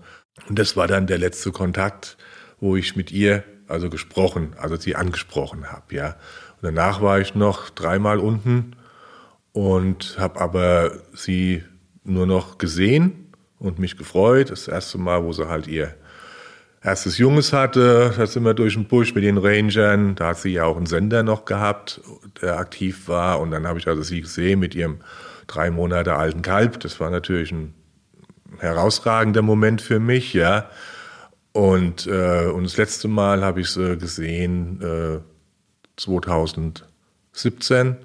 und 0.50 0.58
das 0.58 0.78
war 0.78 0.88
dann 0.88 1.06
der 1.06 1.20
letzte 1.20 1.52
Kontakt, 1.52 2.18
wo 2.60 2.76
ich 2.76 2.96
mit 2.96 3.12
ihr 3.12 3.44
also 3.68 3.90
gesprochen, 3.90 4.54
also 4.58 4.76
sie 4.78 4.96
angesprochen 4.96 5.72
habe, 5.72 5.96
ja. 5.96 6.16
Und 6.62 6.64
danach 6.64 7.02
war 7.02 7.20
ich 7.20 7.36
noch 7.36 7.70
dreimal 7.70 8.20
unten 8.20 8.76
und 9.52 10.18
habe 10.18 10.40
aber 10.40 10.92
sie 11.14 11.64
nur 12.04 12.26
noch 12.26 12.58
gesehen 12.58 13.34
und 13.60 13.80
mich 13.80 13.98
gefreut. 13.98 14.50
Das 14.52 14.68
erste 14.68 14.98
Mal, 14.98 15.24
wo 15.24 15.34
sie 15.34 15.48
halt 15.48 15.68
ihr 15.68 15.96
erstes 16.82 17.18
Junges 17.18 17.54
hatte, 17.54 18.14
da 18.16 18.26
sind 18.26 18.44
wir 18.44 18.54
durch 18.54 18.76
den 18.76 18.86
Busch 18.86 19.14
mit 19.14 19.24
den 19.24 19.38
Rangern. 19.38 20.16
Da 20.16 20.30
hat 20.30 20.38
sie 20.38 20.54
ja 20.54 20.64
auch 20.64 20.78
einen 20.78 20.86
Sender 20.86 21.24
noch 21.24 21.46
gehabt, 21.46 22.02
der 22.42 22.58
aktiv 22.58 23.08
war. 23.08 23.40
Und 23.40 23.52
dann 23.52 23.68
habe 23.68 23.80
ich 23.80 23.88
also 23.88 24.02
sie 24.04 24.22
gesehen 24.22 24.60
mit 24.60 24.74
ihrem 24.74 25.00
drei 25.48 25.70
Monate 25.70 26.16
alten 26.16 26.42
Kalb. 26.42 26.80
Das 26.80 27.00
war 27.00 27.10
natürlich 27.10 27.52
ein 27.52 27.74
herausragender 28.60 29.42
Moment 29.42 29.82
für 29.82 30.00
mich, 30.00 30.34
ja. 30.34 30.70
Und, 31.54 32.08
äh, 32.08 32.48
und 32.48 32.64
das 32.64 32.78
letzte 32.78 33.08
Mal 33.08 33.44
habe 33.44 33.62
ich 33.62 33.72
sie 33.72 33.98
gesehen 33.98 34.82
äh, 34.82 35.20
2017 35.98 37.98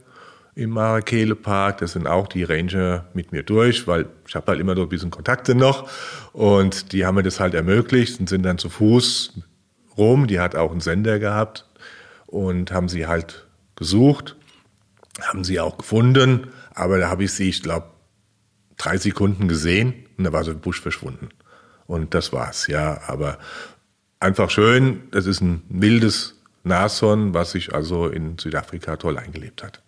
im 0.54 0.70
Marakele 0.70 1.34
Park. 1.34 1.78
Da 1.78 1.86
sind 1.86 2.06
auch 2.06 2.28
die 2.28 2.44
Ranger 2.44 3.06
mit 3.14 3.32
mir 3.32 3.42
durch, 3.42 3.86
weil 3.86 4.08
ich 4.26 4.34
habe 4.34 4.46
halt 4.48 4.60
immer 4.60 4.74
so 4.74 4.82
ein 4.82 4.88
bisschen 4.88 5.10
Kontakte 5.10 5.54
noch. 5.54 5.88
Und 6.32 6.92
die 6.92 7.04
haben 7.04 7.14
mir 7.14 7.22
das 7.22 7.40
halt 7.40 7.54
ermöglicht 7.54 8.20
und 8.20 8.28
sind 8.28 8.42
dann 8.42 8.58
zu 8.58 8.70
Fuß 8.70 9.34
rum. 9.96 10.26
Die 10.26 10.40
hat 10.40 10.56
auch 10.56 10.70
einen 10.70 10.80
Sender 10.80 11.18
gehabt 11.18 11.66
und 12.26 12.72
haben 12.72 12.88
sie 12.88 13.06
halt 13.06 13.46
gesucht, 13.76 14.36
haben 15.20 15.44
sie 15.44 15.60
auch 15.60 15.78
gefunden. 15.78 16.48
Aber 16.74 16.98
da 16.98 17.10
habe 17.10 17.24
ich 17.24 17.32
sie, 17.32 17.48
ich 17.48 17.62
glaube, 17.62 17.86
drei 18.76 18.96
Sekunden 18.96 19.48
gesehen 19.48 19.94
und 20.16 20.24
da 20.24 20.32
war 20.32 20.44
so 20.44 20.50
ein 20.50 20.60
Busch 20.60 20.80
verschwunden. 20.80 21.28
Und 21.92 22.14
das 22.14 22.32
war's, 22.32 22.68
ja. 22.68 23.02
Aber 23.06 23.36
einfach 24.18 24.48
schön, 24.48 25.02
das 25.10 25.26
ist 25.26 25.42
ein 25.42 25.62
wildes 25.68 26.40
Nashorn, 26.64 27.34
was 27.34 27.50
sich 27.50 27.74
also 27.74 28.06
in 28.06 28.38
Südafrika 28.38 28.96
toll 28.96 29.18
eingelebt 29.18 29.62
hat. 29.62 29.82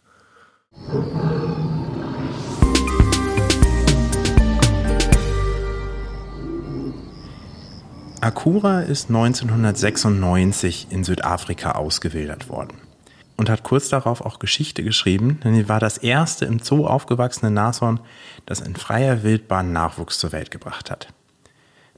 Akura 8.20 8.80
ist 8.80 9.08
1996 9.08 10.88
in 10.90 11.04
Südafrika 11.04 11.72
ausgewildert 11.72 12.50
worden 12.50 12.76
und 13.38 13.48
hat 13.48 13.62
kurz 13.62 13.88
darauf 13.88 14.20
auch 14.20 14.38
Geschichte 14.38 14.84
geschrieben, 14.84 15.40
denn 15.42 15.54
sie 15.54 15.70
war 15.70 15.80
das 15.80 15.96
erste 15.96 16.44
im 16.44 16.58
Zoo 16.58 16.86
aufgewachsene 16.86 17.50
Nashorn, 17.50 18.00
das 18.44 18.60
in 18.60 18.76
freier 18.76 19.22
Wildbahn 19.22 19.72
Nachwuchs 19.72 20.18
zur 20.18 20.32
Welt 20.32 20.50
gebracht 20.50 20.90
hat. 20.90 21.08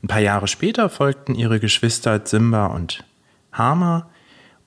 Ein 0.02 0.08
paar 0.08 0.20
Jahre 0.20 0.48
später 0.48 0.88
folgten 0.88 1.34
ihre 1.34 1.60
Geschwister 1.60 2.20
Simba 2.24 2.66
und 2.66 3.04
Hama 3.52 4.08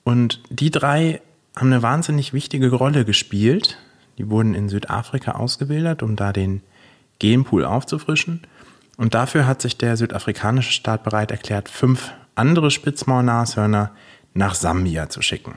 und 0.04 0.42
die 0.50 0.70
drei 0.70 1.20
haben 1.56 1.72
eine 1.72 1.82
wahnsinnig 1.82 2.32
wichtige 2.32 2.70
Rolle 2.72 3.04
gespielt 3.04 3.78
die 4.20 4.28
wurden 4.28 4.52
in 4.52 4.68
Südafrika 4.68 5.32
ausgebildet, 5.32 6.02
um 6.02 6.14
da 6.14 6.30
den 6.30 6.60
Genpool 7.18 7.64
aufzufrischen. 7.64 8.42
Und 8.98 9.14
dafür 9.14 9.46
hat 9.46 9.62
sich 9.62 9.78
der 9.78 9.96
südafrikanische 9.96 10.72
Staat 10.72 11.04
bereit 11.04 11.30
erklärt, 11.30 11.70
fünf 11.70 12.12
andere 12.34 12.70
Spitzmaulnashörner 12.70 13.92
nach 14.34 14.54
Sambia 14.54 15.08
zu 15.08 15.22
schicken. 15.22 15.54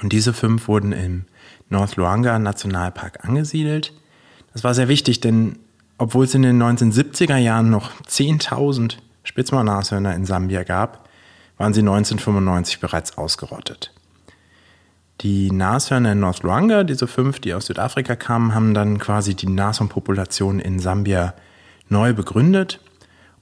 Und 0.00 0.12
diese 0.12 0.32
fünf 0.32 0.68
wurden 0.68 0.92
im 0.92 1.24
North 1.70 1.96
Luanga 1.96 2.38
Nationalpark 2.38 3.24
angesiedelt. 3.24 3.92
Das 4.52 4.62
war 4.62 4.74
sehr 4.74 4.86
wichtig, 4.86 5.20
denn 5.20 5.58
obwohl 6.02 6.24
es 6.24 6.34
in 6.34 6.42
den 6.42 6.60
1970er 6.60 7.36
Jahren 7.36 7.70
noch 7.70 7.92
10.000 8.08 8.96
Spitzmaulnashörner 9.22 10.12
in 10.16 10.26
Sambia 10.26 10.64
gab, 10.64 11.08
waren 11.58 11.72
sie 11.72 11.80
1995 11.80 12.80
bereits 12.80 13.16
ausgerottet. 13.16 13.92
Die 15.20 15.52
Nashörner 15.52 16.10
in 16.10 16.18
North 16.18 16.42
Luanga, 16.42 16.82
diese 16.82 17.06
fünf, 17.06 17.38
die 17.38 17.54
aus 17.54 17.66
Südafrika 17.66 18.16
kamen, 18.16 18.52
haben 18.52 18.74
dann 18.74 18.98
quasi 18.98 19.36
die 19.36 19.46
Nashornpopulation 19.46 20.58
in 20.58 20.80
Sambia 20.80 21.34
neu 21.88 22.12
begründet. 22.12 22.80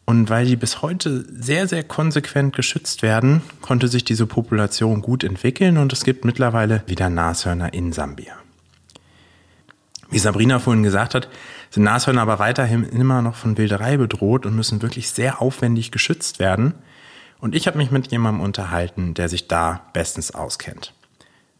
Und 0.04 0.28
weil 0.28 0.44
die 0.44 0.56
bis 0.56 0.82
heute 0.82 1.24
sehr, 1.32 1.66
sehr 1.66 1.82
konsequent 1.82 2.54
geschützt 2.54 3.00
werden, 3.00 3.40
konnte 3.62 3.88
sich 3.88 4.04
diese 4.04 4.26
Population 4.26 5.00
gut 5.00 5.24
entwickeln 5.24 5.78
und 5.78 5.94
es 5.94 6.04
gibt 6.04 6.26
mittlerweile 6.26 6.82
wieder 6.86 7.08
Nashörner 7.08 7.72
in 7.72 7.92
Sambia. 7.92 8.34
Wie 10.10 10.18
Sabrina 10.18 10.58
vorhin 10.58 10.82
gesagt 10.82 11.14
hat, 11.14 11.28
sind 11.70 11.84
Nashörner 11.84 12.22
aber 12.22 12.38
weiterhin 12.38 12.84
immer 12.84 13.22
noch 13.22 13.36
von 13.36 13.56
Wilderei 13.56 13.96
bedroht 13.96 14.44
und 14.44 14.56
müssen 14.56 14.82
wirklich 14.82 15.10
sehr 15.10 15.40
aufwendig 15.40 15.90
geschützt 15.90 16.38
werden. 16.38 16.74
Und 17.38 17.54
ich 17.54 17.66
habe 17.66 17.78
mich 17.78 17.90
mit 17.90 18.10
jemandem 18.10 18.42
unterhalten, 18.42 19.14
der 19.14 19.28
sich 19.28 19.48
da 19.48 19.88
bestens 19.92 20.34
auskennt. 20.34 20.92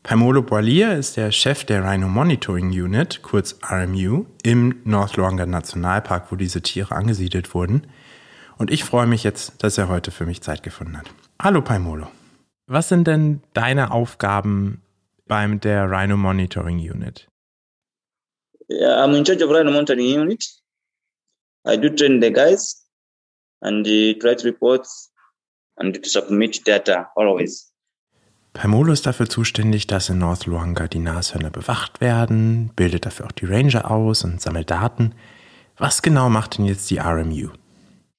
Paimolo 0.02 0.42
Boilier 0.42 0.94
ist 0.96 1.16
der 1.16 1.30
Chef 1.30 1.64
der 1.64 1.84
Rhino 1.84 2.08
Monitoring 2.08 2.70
Unit, 2.70 3.22
kurz 3.22 3.58
RMU, 3.70 4.24
im 4.42 4.76
North 4.84 5.16
Luanga 5.16 5.46
Nationalpark, 5.46 6.32
wo 6.32 6.36
diese 6.36 6.62
Tiere 6.62 6.94
angesiedelt 6.94 7.54
wurden. 7.54 7.86
Und 8.56 8.70
ich 8.70 8.84
freue 8.84 9.06
mich 9.06 9.24
jetzt, 9.24 9.62
dass 9.62 9.78
er 9.78 9.88
heute 9.88 10.10
für 10.10 10.26
mich 10.26 10.42
Zeit 10.42 10.62
gefunden 10.62 10.98
hat. 10.98 11.06
Hallo 11.40 11.62
Paimolo. 11.62 12.08
Was 12.66 12.88
sind 12.88 13.06
denn 13.06 13.42
deine 13.52 13.90
Aufgaben 13.90 14.82
beim 15.26 15.60
der 15.60 15.90
Rhino 15.90 16.16
Monitoring 16.16 16.78
Unit? 16.78 17.29
Yeah, 18.70 19.02
I'm 19.02 19.14
in 19.16 19.24
charge 19.24 19.42
of 19.42 19.50
Rhino 19.50 19.72
Monitoring 19.72 20.06
Unit. 20.06 20.44
I 21.66 21.76
do 21.76 21.90
train 21.90 22.20
the 22.20 22.30
guys 22.30 22.86
and 23.60 23.84
uh, 23.86 24.14
write 24.22 24.44
reports 24.44 25.10
and 25.76 25.92
to 25.94 26.08
submit 26.08 26.64
data 26.64 27.08
always. 27.16 27.66
Paimolo 28.52 28.92
ist 28.92 29.06
dafür 29.06 29.28
zuständig, 29.28 29.86
dass 29.86 30.08
in 30.08 30.18
North 30.18 30.46
Luanga 30.46 30.88
die 30.88 30.98
Nashörner 30.98 31.50
bewacht 31.50 32.00
werden, 32.00 32.70
bildet 32.74 33.06
dafür 33.06 33.26
auch 33.26 33.32
die 33.32 33.46
Ranger 33.46 33.90
aus 33.90 34.24
und 34.24 34.40
sammelt 34.40 34.70
Daten. 34.70 35.14
Was 35.76 36.02
genau 36.02 36.28
macht 36.28 36.58
denn 36.58 36.66
jetzt 36.66 36.90
die 36.90 36.98
RMU? 36.98 37.50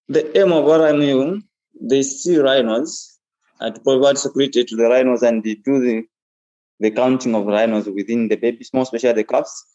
The 0.08 0.26
aim 0.36 0.52
of 0.52 0.68
RMU, 0.68 1.42
they 1.90 2.04
see 2.04 2.38
rhinos 2.38 3.20
and 3.60 3.82
provide 3.84 4.18
security 4.18 4.66
to 4.66 4.76
the 4.76 4.84
rhinos 4.84 5.24
and 5.24 5.44
they 5.44 5.56
do 5.56 5.80
the, 5.80 6.10
the 6.80 6.92
counting 6.92 7.36
of 7.36 7.46
rhinos 7.48 7.86
within 7.88 8.30
the 8.30 8.36
babies, 8.36 8.72
more 8.74 8.84
especially 8.84 9.14
the 9.16 9.24
calves. 9.24 9.66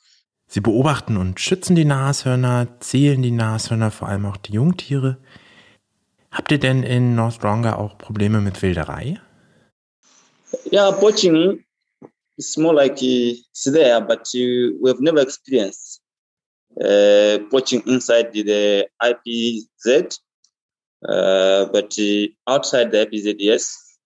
Sie 0.49 0.61
beobachten 0.61 1.17
und 1.17 1.41
schützen 1.41 1.75
die 1.75 1.85
Nashörner, 1.85 2.69
zählen 2.81 3.21
die 3.23 3.33
Nashörner, 3.33 3.91
vor 3.91 4.09
allem 4.09 4.27
auch 4.27 4.37
die 4.37 4.53
Jungtiere. 4.53 5.19
Habt 6.31 6.53
ihr 6.53 6.59
denn 6.59 6.83
in 6.83 7.15
North 7.15 7.43
Luanga 7.43 7.77
auch 7.77 7.99
Probleme 7.99 8.41
mit 8.41 8.63
Wilderei? 8.63 9.21
Yeah, 10.71 10.93
poaching 10.93 11.65
is 12.37 12.57
more 12.57 12.75
like 12.75 13.03
it's 13.03 13.65
there, 13.65 14.01
but 14.01 14.29
uh, 14.35 14.73
we 14.81 14.89
have 14.89 15.01
never 15.01 15.21
experienced 15.21 16.01
uh, 16.81 17.39
poaching 17.51 17.83
inside 17.87 18.33
the, 18.33 18.87
IPZ. 19.03 20.19
Uh, 21.07 21.67
but 21.67 21.95
uh, 21.99 22.27
outside 22.47 22.91
the 22.91 23.07
IPZ, 23.07 23.37
yes, 23.39 23.99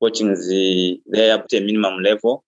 poaching 0.00 0.30
is 0.30 0.46
uh, 0.48 1.00
there 1.06 1.34
up 1.34 1.46
a 1.52 1.60
minimum 1.60 2.02
level. 2.02 2.44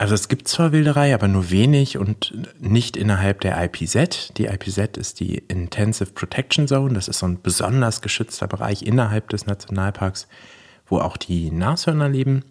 Also 0.00 0.14
es 0.14 0.28
gibt 0.28 0.48
zwar 0.48 0.72
Wilderei, 0.72 1.14
aber 1.14 1.28
nur 1.28 1.50
wenig 1.50 1.98
und 1.98 2.32
nicht 2.58 2.96
innerhalb 2.96 3.42
der 3.42 3.62
IPZ. 3.62 4.32
Die 4.38 4.46
IPZ 4.46 4.96
ist 4.96 5.20
die 5.20 5.36
Intensive 5.36 6.12
Protection 6.12 6.66
Zone. 6.66 6.94
Das 6.94 7.06
ist 7.06 7.18
so 7.18 7.26
ein 7.26 7.42
besonders 7.42 8.00
geschützter 8.00 8.46
Bereich 8.48 8.80
innerhalb 8.80 9.28
des 9.28 9.44
Nationalparks 9.44 10.26
wo 10.90 10.98
auch 10.98 11.16
die 11.16 11.50
Nashörner 11.50 12.08
leben. 12.08 12.44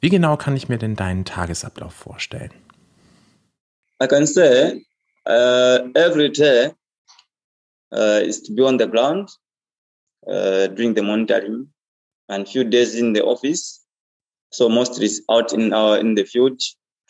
Wie 0.00 0.10
genau 0.10 0.36
kann 0.36 0.56
ich 0.56 0.68
mir 0.68 0.78
denn 0.78 0.94
deinen 0.94 1.24
Tagesablauf 1.24 1.94
vorstellen? 1.94 2.52
I 4.02 4.06
can 4.06 4.26
say 4.26 4.84
uh, 5.26 5.88
every 5.94 6.30
day 6.30 6.72
uh, 7.92 8.20
is 8.22 8.42
to 8.42 8.54
be 8.54 8.64
on 8.64 8.78
the 8.78 8.86
ground 8.86 9.30
uh, 10.26 10.66
doing 10.68 10.94
the 10.94 11.02
monitoring 11.02 11.72
and 12.28 12.48
few 12.48 12.64
days 12.64 12.94
in 12.94 13.14
the 13.14 13.22
office. 13.22 13.81
So 14.52 14.68
mostly 14.68 15.06
is 15.06 15.22
out 15.30 15.52
in 15.52 15.72
our 15.72 15.98
in 15.98 16.14
the 16.14 16.24
field, 16.24 16.60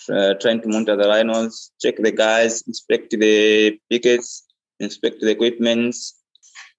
uh, 0.08 0.34
trying 0.34 0.62
to 0.62 0.68
monitor 0.68 0.96
the 0.96 1.08
rhinos, 1.08 1.72
check 1.80 1.96
the 1.96 2.12
guys, 2.12 2.62
inspect 2.66 3.10
the 3.10 3.78
pickets, 3.90 4.44
inspect 4.78 5.20
the 5.20 5.30
equipment, 5.30 5.94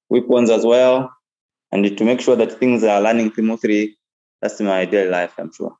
weapons 0.09 0.49
as 0.49 0.65
well, 0.65 1.11
and 1.71 1.97
to 1.97 2.03
make 2.05 2.21
sure 2.21 2.37
that 2.37 2.59
things 2.59 2.83
are 2.83 3.01
running 3.03 3.31
smoothly. 3.33 3.97
That's 4.41 4.59
my 4.59 4.85
daily 4.85 5.09
life, 5.09 5.33
I'm 5.37 5.51
sure. 5.53 5.77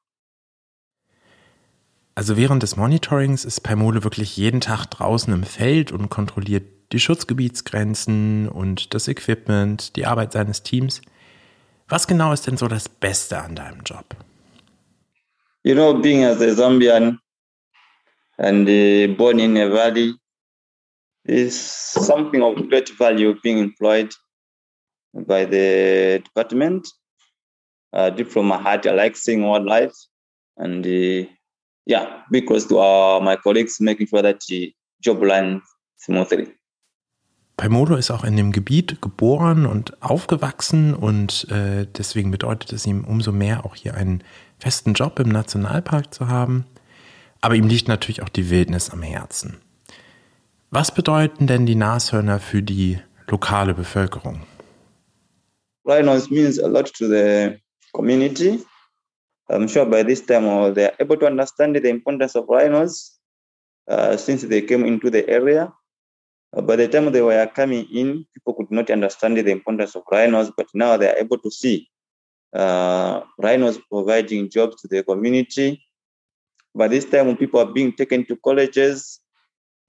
Also 2.16 2.38
während 2.38 2.62
des 2.62 2.76
Monitorings 2.76 3.44
ist 3.44 3.62
Paimole 3.62 4.04
wirklich 4.04 4.38
jeden 4.38 4.62
Tag 4.62 4.86
draußen 4.86 5.34
im 5.34 5.44
Feld 5.44 5.92
und 5.92 6.10
kontrolliert 6.10 6.66
die 6.92 7.00
Schutzgebietsgrenzen 7.00 8.48
und 8.48 8.94
das 8.94 9.08
Equipment, 9.08 9.96
die 9.96 10.06
Arbeit 10.06 10.32
seines 10.32 10.62
Teams. 10.62 11.02
Was 11.88 12.06
genau 12.06 12.32
ist 12.32 12.46
denn 12.46 12.58
so 12.58 12.68
das 12.68 12.88
Beste 12.88 13.40
an 13.42 13.56
deinem 13.56 13.82
Job? 13.84 14.16
You 15.64 15.76
know, 15.76 15.94
being 15.94 16.24
as 16.24 16.42
a 16.42 16.48
Zambian 16.48 17.18
and 18.38 18.68
uh, 18.68 19.14
born 19.16 19.40
in 19.40 19.56
a 19.58 19.70
valley 19.70 20.14
is 21.26 21.60
something 21.60 22.42
of 22.42 22.70
great 22.70 22.90
value 22.98 23.36
being 23.42 23.60
employed 23.60 24.12
by 25.14 25.46
the 25.46 26.22
department. 26.24 26.88
Uh, 27.94 28.10
deep 28.10 28.28
from 28.28 28.48
my 28.48 28.58
heart, 28.58 28.86
I 28.88 28.92
like 28.92 29.16
seeing 29.16 29.44
wildlife 29.44 29.94
and 30.58 30.86
uh, 30.86 31.30
yeah, 31.86 32.22
because 32.32 32.66
to 32.68 32.80
our, 32.80 33.22
my 33.22 33.36
colleagues, 33.36 33.80
making 33.80 34.08
sure 34.08 34.22
that 34.22 34.42
the 34.50 34.74
job 35.02 35.22
runs 35.22 35.62
smoothly. 35.98 36.54
Paimolo 37.58 37.96
ist 37.96 38.10
auch 38.10 38.24
in 38.24 38.36
dem 38.36 38.52
Gebiet 38.52 39.02
geboren 39.02 39.66
und 39.66 40.02
aufgewachsen 40.02 40.94
und 40.96 41.48
äh, 41.52 41.86
deswegen 41.86 42.32
bedeutet 42.32 42.74
es 42.74 42.86
ihm 42.86 43.04
umso 43.04 43.32
mehr, 43.32 43.66
auch 43.66 43.76
hier 43.76 43.94
einen 43.94 44.24
festen 44.58 44.94
Job 44.94 45.20
im 45.20 45.30
Nationalpark 45.30 46.14
zu 46.14 46.28
haben. 46.28 46.66
Aber 47.42 47.56
ihm 47.56 47.68
liegt 47.68 47.88
natürlich 47.88 48.24
auch 48.24 48.30
die 48.30 48.50
Wildnis 48.50 48.90
am 48.90 49.04
Herzen. 49.04 49.62
Was 50.72 50.94
bedeuten 50.94 51.46
denn 51.46 51.68
die 51.68 51.76
Nashörner 51.76 52.40
für 52.40 52.64
die 52.64 53.00
lokale 53.28 53.76
Bevölkerung? 53.76 54.42
Rhinos 55.86 56.32
means 56.32 56.60
a 56.60 56.68
lot 56.68 56.92
to 56.94 57.08
the 57.08 57.60
community. 57.92 58.64
I'm 59.50 59.68
sure 59.68 59.86
by 59.86 60.04
this 60.04 60.26
time 60.26 60.48
uh, 60.48 60.72
they're 60.72 61.00
able 61.00 61.18
to 61.18 61.28
understand 61.28 61.76
the 61.76 61.90
importance 61.90 62.36
of 62.36 62.48
rhinos 62.48 63.20
uh, 63.88 64.18
since 64.18 64.48
they 64.48 64.62
came 64.62 64.86
into 64.86 65.12
the 65.12 65.28
area. 65.28 65.72
Uh, 66.56 66.62
by 66.62 66.76
the 66.76 66.88
time 66.88 67.12
they 67.12 67.22
were 67.22 67.46
coming 67.48 67.86
in, 67.92 68.26
people 68.34 68.54
could 68.54 68.72
not 68.72 68.90
understand 68.90 69.38
the 69.38 69.52
importance 69.52 69.96
of 69.96 70.04
rhinos, 70.12 70.52
but 70.56 70.68
now 70.74 70.98
they 70.98 71.10
are 71.10 71.18
able 71.18 71.38
to 71.38 71.50
see 71.50 71.90
uh, 72.54 73.22
rhinos 73.38 73.80
providing 73.90 74.50
jobs 74.50 74.82
to 74.82 74.88
the 74.88 75.04
community. 75.04 75.82
By 76.76 76.88
this 76.88 77.06
time, 77.06 77.36
people 77.38 77.60
are 77.60 77.72
being 77.72 77.94
taken 77.94 78.26
to 78.26 78.36
colleges, 78.38 79.20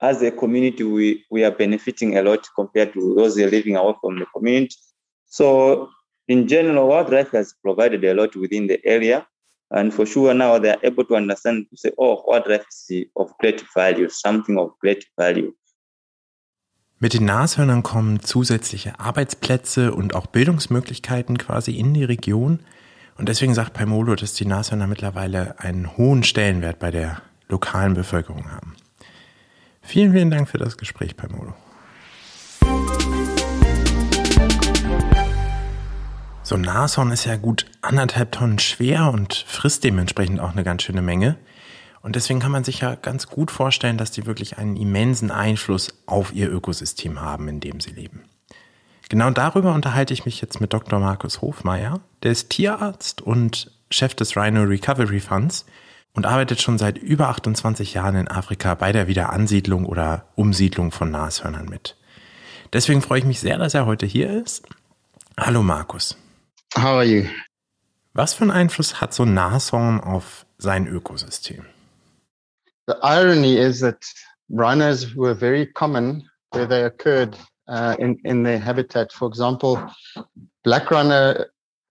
as 0.05 0.23
a 0.23 0.31
community, 0.31 0.85
we, 0.85 1.25
we 1.31 1.45
are 1.45 1.51
benefiting 1.51 2.19
a 2.19 2.23
lot 2.23 2.47
compared 2.55 2.93
to 2.93 3.15
those 3.15 3.39
are 3.39 3.51
living 3.51 3.77
away 3.77 3.95
from 4.01 4.19
the 4.19 4.27
community. 4.27 4.77
So, 5.27 5.89
in 6.29 6.47
general, 6.47 6.89
wildlife 6.89 7.31
has 7.31 7.55
provided 7.63 8.05
a 8.05 8.15
lot 8.15 8.37
within 8.37 8.67
the 8.67 8.85
area. 8.85 9.27
And 9.71 9.93
for 9.93 10.05
sure, 10.05 10.35
now 10.35 10.59
they 10.59 10.71
are 10.71 10.79
able 10.83 11.05
to 11.07 11.17
understand 11.17 11.67
to 11.71 11.77
say, 11.77 11.91
oh, 11.99 12.23
wildlife 12.27 12.67
is 12.69 13.07
of 13.17 13.33
great 13.39 13.65
value, 13.75 14.09
something 14.09 14.59
of 14.59 14.73
great 14.79 15.07
value. 15.19 15.55
Mit 17.05 17.13
den 17.13 17.27
Nashörnern 17.27 17.83
kommen 17.83 18.21
zusätzliche 18.21 18.99
Arbeitsplätze 18.99 19.93
und 19.93 20.15
auch 20.15 20.25
Bildungsmöglichkeiten 20.25 21.37
quasi 21.37 21.73
in 21.73 21.93
die 21.93 22.05
Region. 22.05 22.61
Und 23.19 23.29
deswegen 23.29 23.53
sagt 23.53 23.75
Paimolo, 23.75 24.15
dass 24.15 24.33
die 24.33 24.47
Nashörner 24.47 24.87
mittlerweile 24.87 25.61
einen 25.61 25.99
hohen 25.99 26.23
Stellenwert 26.23 26.79
bei 26.79 26.91
der 26.91 27.21
lokalen 27.47 27.93
Bevölkerung 27.93 28.51
haben. 28.51 28.75
Vielen, 29.83 30.13
vielen 30.15 30.31
Dank 30.31 30.49
für 30.49 30.57
das 30.57 30.79
Gespräch, 30.79 31.15
Paimolo. 31.15 31.53
So 36.43 36.55
ein 36.55 36.63
Nashorn 36.63 37.11
ist 37.11 37.27
ja 37.27 37.37
gut 37.37 37.67
anderthalb 37.83 38.33
Tonnen 38.33 38.59
schwer 38.59 39.11
und 39.13 39.45
frisst 39.47 39.85
dementsprechend 39.85 40.41
auch 40.41 40.53
eine 40.53 40.65
ganz 40.65 40.85
schöne 40.85 41.03
Menge. 41.03 41.37
Und 42.05 42.17
deswegen 42.17 42.39
kann 42.39 42.53
man 42.53 42.65
sich 42.65 42.81
ja 42.81 42.97
ganz 42.97 43.29
gut 43.29 43.51
vorstellen, 43.51 43.97
dass 43.97 44.11
die 44.11 44.27
wirklich 44.27 44.59
einen 44.59 44.77
immensen 44.77 45.31
Einfluss 45.31 46.03
auf 46.05 46.35
ihr 46.35 46.53
Ökosystem 46.53 47.23
haben, 47.23 47.49
in 47.49 47.61
dem 47.61 47.81
sie 47.81 47.93
leben. 47.93 48.25
Genau 49.09 49.31
darüber 49.31 49.73
unterhalte 49.73 50.13
ich 50.13 50.27
mich 50.27 50.43
jetzt 50.43 50.61
mit 50.61 50.75
Dr. 50.75 51.01
Markus 51.01 51.41
Hofmeier. 51.41 52.01
Der 52.23 52.33
ist 52.33 52.51
Tierarzt 52.51 53.23
und 53.23 53.73
Chef 53.91 54.15
des 54.15 54.37
Rhino 54.37 54.65
Recovery 54.65 55.19
Funds 55.19 55.65
und 56.13 56.27
arbeitet 56.27 56.61
schon 56.61 56.77
seit 56.77 56.99
über 56.99 57.31
28 57.31 57.95
Jahren 57.95 58.17
in 58.17 58.29
Afrika 58.29 58.75
bei 58.75 58.93
der 58.93 59.09
Wiederansiedlung 59.09 59.87
oder 59.87 60.27
Umsiedlung 60.35 60.93
von 60.93 61.11
Nashörnern 61.11 61.71
mit. 61.71 61.97
Deswegen 62.75 63.01
freue 63.01 63.21
ich 63.21 63.25
mich 63.25 63.41
sehr, 63.41 63.57
dass 63.57 63.73
er 63.73 63.87
heute 63.87 64.05
hier 64.05 64.31
ist. 64.43 64.67
Hallo 65.41 65.63
Markus. 65.63 66.19
How 66.77 66.85
are 66.85 67.05
you? 67.05 67.25
Was 68.13 68.35
für 68.35 68.43
einen 68.43 68.51
Einfluss 68.51 69.01
hat 69.01 69.15
so 69.15 69.23
ein 69.23 69.33
Nashorn 69.33 70.01
auf 70.03 70.45
sein 70.59 70.87
Ökosystem? 70.87 71.65
The 72.87 72.99
irony 73.03 73.57
is 73.57 73.81
that 73.81 74.05
rhinos 74.51 75.15
were 75.15 75.35
very 75.35 75.67
common 75.67 76.23
where 76.51 76.67
they 76.67 76.85
occurred 76.85 77.37
uh, 77.67 77.97
in, 77.99 78.19
in 78.25 78.43
their 78.43 78.59
habitat. 78.59 79.13
For 79.13 79.27
example, 79.27 79.83
black 80.65 80.91
rhino 80.91 81.45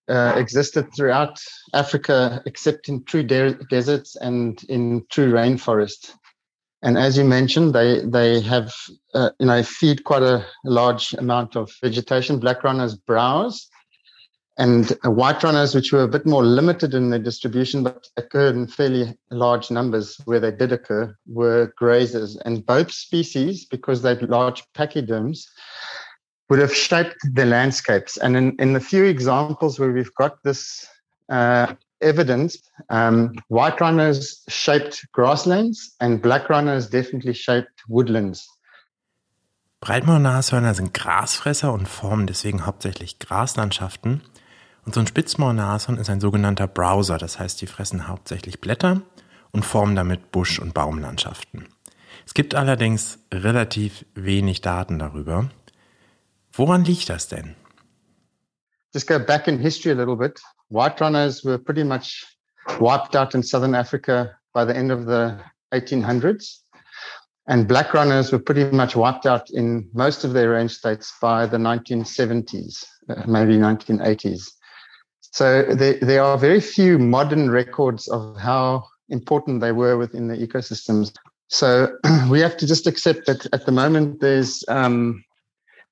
uh, 0.08 0.34
existed 0.36 0.94
throughout 0.96 1.40
Africa, 1.74 2.42
except 2.46 2.90
in 2.90 3.04
true 3.06 3.24
de- 3.24 3.56
deserts 3.70 4.16
and 4.16 4.62
in 4.70 5.06
true 5.10 5.32
rainforest. 5.32 6.12
And 6.82 6.98
as 6.98 7.18
you 7.18 7.24
mentioned, 7.24 7.74
they 7.74 8.02
they 8.02 8.42
have 8.42 8.74
uh, 9.14 9.30
you 9.40 9.46
know 9.46 9.64
feed 9.64 10.04
quite 10.04 10.22
a 10.24 10.46
large 10.66 11.14
amount 11.14 11.56
of 11.56 11.72
vegetation. 11.82 12.40
Black 12.40 12.64
rhinos 12.64 12.96
browse, 12.96 13.70
and 14.58 14.90
white 15.04 15.42
rhinos, 15.42 15.74
which 15.74 15.92
were 15.92 16.04
a 16.04 16.08
bit 16.08 16.26
more 16.26 16.44
limited 16.44 16.94
in 16.94 17.10
their 17.10 17.20
distribution, 17.20 17.84
but 17.84 18.08
occurred 18.18 18.56
in 18.56 18.68
fairly 18.68 19.18
large 19.32 19.72
numbers 19.72 20.18
where 20.26 20.40
they 20.40 20.52
did 20.52 20.72
occur, 20.72 21.16
were 21.26 21.74
grazers. 21.80 22.38
And 22.46 22.66
both 22.66 22.92
species, 22.92 23.66
because 23.66 24.02
they're 24.02 24.20
large 24.22 24.64
pachyderms, 24.74 25.48
would 26.50 26.60
have 26.60 26.76
shaped 26.76 27.18
the 27.34 27.46
landscapes. 27.46 28.18
And 28.18 28.38
in, 28.38 28.56
in 28.60 28.74
the 28.74 28.80
few 28.80 29.06
examples 29.06 29.80
where 29.80 29.92
we've 29.92 30.14
got 30.14 30.44
this 30.44 30.88
uh, 31.30 31.74
evidence, 32.02 32.60
um, 32.90 33.34
white 33.48 33.82
rhinos 33.82 34.44
shaped 34.50 35.08
grasslands 35.14 35.96
and 36.00 36.22
black 36.22 36.50
rhinos 36.50 36.90
definitely 36.90 37.34
shaped 37.34 37.82
woodlands. 37.88 38.48
Breitmaulnashörner 39.82 40.76
sind 40.76 40.94
Grasfresser 40.94 41.74
und 41.74 41.90
formen 41.90 42.26
deswegen 42.28 42.66
hauptsächlich 42.66 43.20
Graslandschaften. 43.20 44.22
Und 44.86 44.94
so 44.94 45.00
ein 45.00 45.08
Spitzmaulnashorn 45.08 45.98
ist 45.98 46.10
ein 46.10 46.20
sogenannter 46.20 46.68
Browser, 46.68 47.18
das 47.18 47.40
heißt, 47.40 47.62
die 47.62 47.68
fressen 47.68 48.08
hauptsächlich 48.08 48.60
Blätter 48.60 49.02
und 49.52 49.64
formen 49.64 49.96
damit 49.96 50.32
Busch- 50.32 50.60
und 50.60 50.74
Baumlandschaften. 50.74 51.68
Es 52.26 52.34
gibt 52.34 52.56
allerdings 52.56 53.20
relativ 53.34 54.06
wenig 54.14 54.62
Daten 54.62 55.00
darüber. 55.00 55.50
Woran 56.52 56.84
liegt 56.84 57.10
das 57.10 57.28
denn? 57.28 57.56
Just 58.94 59.08
go 59.08 59.20
back 59.20 59.48
in 59.48 59.58
history 59.58 59.92
a 59.92 59.96
little 59.96 60.16
bit. 60.16 60.40
White 60.70 61.02
rhinos 61.02 61.44
were 61.44 61.58
pretty 61.58 61.84
much 61.84 62.26
wiped 62.80 63.16
out 63.16 63.34
in 63.34 63.42
southern 63.42 63.74
Africa 63.74 64.38
by 64.54 64.66
the 64.66 64.74
end 64.74 64.92
of 64.92 65.06
the 65.06 65.40
1800s. 65.72 66.60
And 67.46 67.68
black 67.68 67.94
rhinos 67.94 68.32
were 68.32 68.40
pretty 68.40 68.66
much 68.72 68.96
wiped 68.96 69.26
out 69.26 69.50
in 69.50 69.90
most 69.94 70.24
of 70.24 70.34
their 70.34 70.52
range 70.52 70.72
states 70.72 71.14
by 71.20 71.46
the 71.46 71.58
1970s, 71.58 72.86
uh, 73.10 73.24
maybe 73.28 73.58
1980s. 73.58 74.52
So 75.34 75.64
there, 75.64 75.96
there 75.96 76.24
are 76.24 76.38
very 76.38 76.62
few 76.62 77.00
modern 77.00 77.50
records 77.50 78.08
of 78.08 78.38
how 78.38 78.86
important 79.10 79.62
they 79.62 79.72
were 79.72 79.98
within 79.98 80.28
the 80.28 80.38
ecosystems. 80.38 81.12
So 81.48 81.98
we 82.30 82.40
have 82.40 82.56
to 82.58 82.68
just 82.68 82.86
accept 82.86 83.26
that 83.26 83.48
at 83.52 83.66
the 83.66 83.72
moment 83.72 84.20
there's 84.20 84.64
um, 84.68 85.26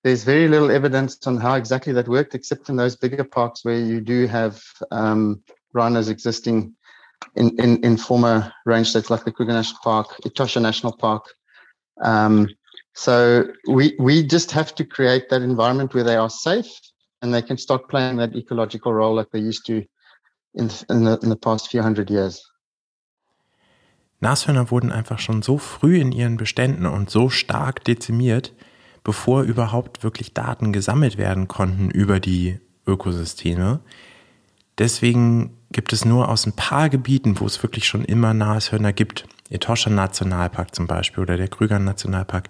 there's 0.03 0.23
very 0.23 0.47
little 0.47 0.69
evidence 0.69 1.25
on 1.25 1.37
how 1.37 1.55
exactly 1.55 1.91
that 1.93 2.07
worked, 2.07 2.35
except 2.35 2.69
in 2.69 2.75
those 2.75 2.95
bigger 2.95 3.23
parks 3.23 3.65
where 3.65 3.79
you 3.79 3.99
do 3.99 4.27
have 4.27 4.61
um, 4.91 5.41
rhinos 5.73 6.07
existing 6.07 6.75
in, 7.35 7.59
in, 7.59 7.83
in 7.83 7.97
former 7.97 8.53
range 8.67 8.89
states 8.89 9.09
like 9.09 9.23
the 9.25 9.31
Kruger 9.31 9.53
National 9.53 9.79
Park, 9.83 10.07
Etosha 10.23 10.61
National 10.61 10.95
Park. 10.95 11.25
Um, 12.03 12.47
so 12.93 13.47
we 13.67 13.95
we 13.97 14.21
just 14.21 14.51
have 14.51 14.75
to 14.75 14.85
create 14.85 15.29
that 15.29 15.41
environment 15.41 15.95
where 15.95 16.03
they 16.03 16.15
are 16.15 16.29
safe 16.29 16.71
and 17.21 17.33
they 17.33 17.41
can 17.41 17.57
start 17.57 17.87
playing 17.87 18.17
that 18.17 18.35
ecological 18.35 18.91
role 18.93 19.15
like 19.15 19.29
they 19.31 19.39
used 19.39 19.65
to 19.67 19.83
in, 20.53 20.69
in, 20.89 21.05
the, 21.05 21.19
in 21.21 21.29
the 21.29 21.35
past 21.35 21.69
few 21.69 21.81
hundred 21.81 22.09
years. 22.09 22.47
Nashörner 24.19 24.69
wurden 24.69 24.91
einfach 24.91 25.17
schon 25.17 25.41
so 25.41 25.57
früh 25.57 25.99
in 25.99 26.11
ihren 26.11 26.37
Beständen 26.37 26.85
und 26.85 27.09
so 27.09 27.29
stark 27.29 27.83
dezimiert, 27.83 28.53
bevor 29.03 29.41
überhaupt 29.41 30.03
wirklich 30.03 30.33
Daten 30.33 30.71
gesammelt 30.71 31.17
werden 31.17 31.47
konnten 31.47 31.89
über 31.89 32.19
die 32.19 32.59
Ökosysteme. 32.85 33.79
Deswegen 34.77 35.57
gibt 35.71 35.91
es 35.91 36.05
nur 36.05 36.29
aus 36.29 36.45
ein 36.45 36.53
paar 36.53 36.89
Gebieten, 36.89 37.39
wo 37.39 37.45
es 37.45 37.63
wirklich 37.63 37.87
schon 37.87 38.05
immer 38.05 38.33
Nashörner 38.33 38.93
gibt, 38.93 39.27
Etosha 39.49 39.89
Nationalpark 39.89 40.75
zum 40.75 40.85
Beispiel 40.85 41.23
oder 41.23 41.37
der 41.37 41.47
Krüger 41.47 41.79
Nationalpark, 41.79 42.49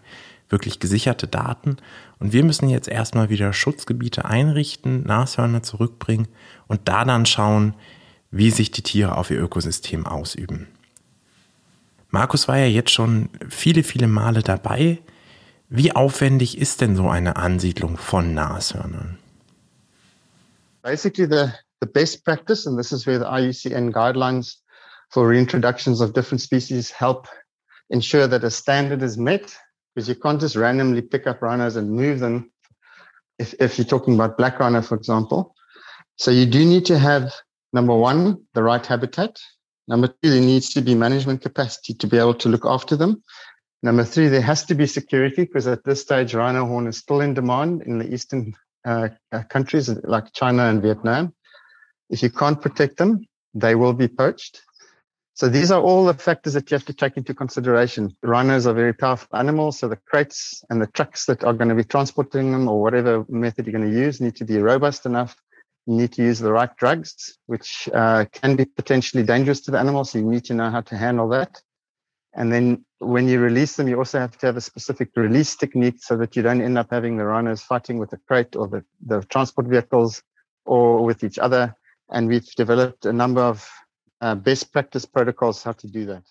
wirklich 0.52 0.80
gesicherte 0.80 1.28
Daten. 1.28 1.78
Und 2.20 2.34
wir 2.34 2.44
müssen 2.44 2.70
jetzt 2.70 2.88
erstmal 2.88 3.30
wieder 3.30 3.54
Schutzgebiete 3.54 4.26
einrichten, 4.26 5.04
Nashörner 5.04 5.64
zurückbringen 5.64 6.28
und 6.68 6.82
da 6.86 7.06
dann 7.06 7.26
schauen, 7.26 7.76
wie 8.32 8.52
sich 8.52 8.72
die 8.72 8.82
Tiere 8.82 9.18
auf 9.18 9.30
ihr 9.30 9.42
Ökosystem 9.42 10.06
ausüben. 10.06 10.68
Markus 12.10 12.48
war 12.48 12.58
ja 12.58 12.66
jetzt 12.66 12.92
schon 12.92 13.30
viele, 13.50 13.84
viele 13.84 14.08
Male 14.08 14.42
dabei. 14.42 15.00
Wie 15.70 15.96
aufwendig 15.96 16.58
ist 16.58 16.82
denn 16.82 16.96
so 16.96 17.10
eine 17.10 17.38
Ansiedlung 17.38 17.98
von 17.98 18.34
Nashörnern? 18.34 19.18
Basically, 20.82 21.28
the, 21.30 21.52
the 21.80 21.88
best 21.88 22.26
practice, 22.26 22.68
and 22.68 22.78
this 22.78 22.92
is 22.92 23.06
where 23.06 23.20
the 23.20 23.26
IUCN 23.26 23.94
guidelines 23.94 24.58
for 25.10 25.28
reintroductions 25.30 26.02
of 26.02 26.14
different 26.14 26.42
species 26.42 26.92
help 26.92 27.28
ensure 27.90 28.28
that 28.28 28.44
a 28.44 28.50
standard 28.50 29.02
is 29.02 29.16
met 29.16 29.56
because 29.94 30.08
you 30.08 30.16
can't 30.16 30.40
just 30.40 30.56
randomly 30.56 31.02
pick 31.02 31.28
up 31.28 31.42
rhinos 31.42 31.76
and 31.76 31.92
move 31.92 32.20
them 32.20 32.52
if, 33.40 33.54
if 33.60 33.78
you're 33.78 33.86
talking 33.86 34.14
about 34.14 34.38
black 34.38 34.60
rhino, 34.60 34.82
for 34.82 34.96
example. 34.96 35.56
So 36.18 36.32
you 36.32 36.46
do 36.46 36.64
need 36.64 36.86
to 36.86 37.00
have, 37.00 37.34
number 37.74 37.96
one, 37.96 38.46
the 38.54 38.64
right 38.64 38.86
habitat. 38.86 39.40
Number 39.88 40.08
two, 40.08 40.30
there 40.30 40.42
needs 40.42 40.74
to 40.74 40.82
be 40.82 40.96
management 40.96 41.42
capacity 41.42 41.94
to 41.96 42.08
be 42.08 42.18
able 42.18 42.36
to 42.36 42.50
look 42.50 42.66
after 42.66 42.96
them. 42.96 43.24
Number 43.84 44.04
three, 44.04 44.28
there 44.28 44.42
has 44.42 44.64
to 44.66 44.76
be 44.76 44.86
security 44.86 45.44
because 45.44 45.68
at 45.68 45.84
this 45.84 46.02
stage, 46.02 46.36
rhino 46.36 46.66
horn 46.66 46.88
is 46.88 46.98
still 46.98 47.22
in 47.22 47.34
demand 47.34 47.82
in 47.82 47.98
the 47.98 48.14
eastern 48.14 48.54
uh, 48.86 49.10
uh, 49.32 49.44
countries 49.44 49.90
like 50.04 50.34
China 50.34 50.66
and 50.66 50.82
Vietnam. 50.82 51.34
If 52.10 52.22
you 52.22 52.30
can't 52.30 52.62
protect 52.62 52.98
them, 52.98 53.26
they 53.54 53.76
will 53.76 53.94
be 53.94 54.08
poached. 54.08 54.62
So 55.34 55.48
these 55.48 55.72
are 55.72 55.82
all 55.82 56.06
the 56.06 56.14
factors 56.14 56.54
that 56.54 56.70
you 56.70 56.76
have 56.76 56.86
to 56.86 56.94
take 56.94 57.18
into 57.18 57.34
consideration. 57.34 58.16
The 58.22 58.28
rhinos 58.28 58.68
are 58.68 58.74
very 58.74 58.94
powerful 58.94 59.38
animals, 59.38 59.80
so 59.80 59.88
the 59.88 59.96
crates 59.96 60.64
and 60.70 60.82
the 60.82 60.88
trucks 60.88 61.26
that 61.26 61.44
are 61.44 61.54
going 61.54 61.70
to 61.70 61.76
be 61.76 61.86
transporting 61.86 62.52
them 62.52 62.68
or 62.68 62.82
whatever 62.82 63.26
method 63.30 63.66
you're 63.66 63.80
going 63.80 63.90
to 63.90 63.98
use 63.98 64.20
need 64.20 64.36
to 64.36 64.46
be 64.46 64.58
robust 64.60 65.06
enough. 65.06 65.36
You 65.88 65.96
need 65.96 66.12
to 66.14 66.22
use 66.22 66.40
the 66.40 66.52
right 66.52 66.76
drugs, 66.78 67.38
which 67.48 67.90
uh, 67.94 68.26
can 68.32 68.56
be 68.56 68.66
potentially 68.66 69.24
dangerous 69.24 69.62
to 69.62 69.72
the 69.72 69.80
animals. 69.80 70.12
So 70.12 70.20
you 70.20 70.26
need 70.26 70.46
to 70.46 70.54
know 70.54 70.70
how 70.70 70.82
to 70.82 70.98
handle 70.98 71.30
that. 71.30 71.62
And 72.34 72.52
then 72.52 72.86
when 73.00 73.28
you 73.28 73.40
release 73.40 73.76
them, 73.78 73.88
you 73.88 73.98
also 73.98 74.20
have 74.20 74.38
to 74.38 74.46
have 74.46 74.58
a 74.58 74.62
specific 74.62 75.10
release 75.16 75.56
technique 75.56 75.98
so 76.00 76.18
that 76.18 76.36
you 76.36 76.44
don't 76.44 76.62
end 76.62 76.78
up 76.78 76.88
having 76.92 77.18
the 77.18 77.26
rhinos 77.26 77.64
fighting 77.64 77.98
with 77.98 78.12
the 78.12 78.20
crate 78.28 78.56
or 78.56 78.68
the, 78.68 78.84
the 79.06 79.22
transport 79.24 79.68
vehicles 79.68 80.22
or 80.66 81.04
with 81.04 81.24
each 81.24 81.40
other. 81.40 81.76
And 82.10 82.28
we've 82.28 82.46
developed 82.56 83.06
a 83.06 83.14
number 83.14 83.42
of 83.42 83.68
uh, 84.22 84.36
best 84.36 84.72
practice 84.72 85.06
protocols 85.06 85.66
how 85.66 85.76
to 85.76 85.88
do 85.88 86.06
that. 86.06 86.24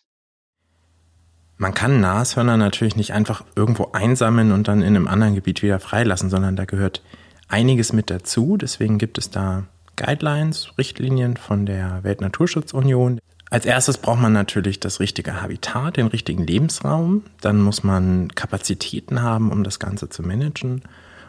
Man 1.56 1.74
kann 1.74 2.00
Nashörner 2.00 2.56
natürlich 2.56 2.96
nicht 2.96 3.12
einfach 3.12 3.44
irgendwo 3.54 3.90
einsammeln 3.92 4.50
und 4.52 4.66
dann 4.66 4.80
in 4.80 4.96
einem 4.96 5.06
anderen 5.06 5.34
Gebiet 5.34 5.62
wieder 5.62 5.78
freilassen, 5.78 6.30
sondern 6.30 6.56
da 6.56 6.64
gehört 6.64 7.02
einiges 7.48 7.92
mit 7.92 8.08
dazu. 8.08 8.56
Deswegen 8.56 8.96
gibt 8.96 9.18
es 9.18 9.28
da 9.28 9.64
Guidelines, 9.96 10.72
Richtlinien 10.78 11.36
von 11.36 11.66
der 11.66 12.02
Weltnaturschutzunion. 12.02 13.20
Als 13.50 13.66
erstes 13.66 13.98
braucht 13.98 14.20
man 14.20 14.32
natürlich 14.32 14.80
das 14.80 15.00
richtige 15.00 15.42
Habitat, 15.42 15.98
den 15.98 16.06
richtigen 16.06 16.46
Lebensraum. 16.46 17.24
Dann 17.42 17.60
muss 17.60 17.82
man 17.82 18.28
Kapazitäten 18.34 19.20
haben, 19.20 19.52
um 19.52 19.62
das 19.62 19.78
Ganze 19.78 20.08
zu 20.08 20.22
managen. 20.22 20.82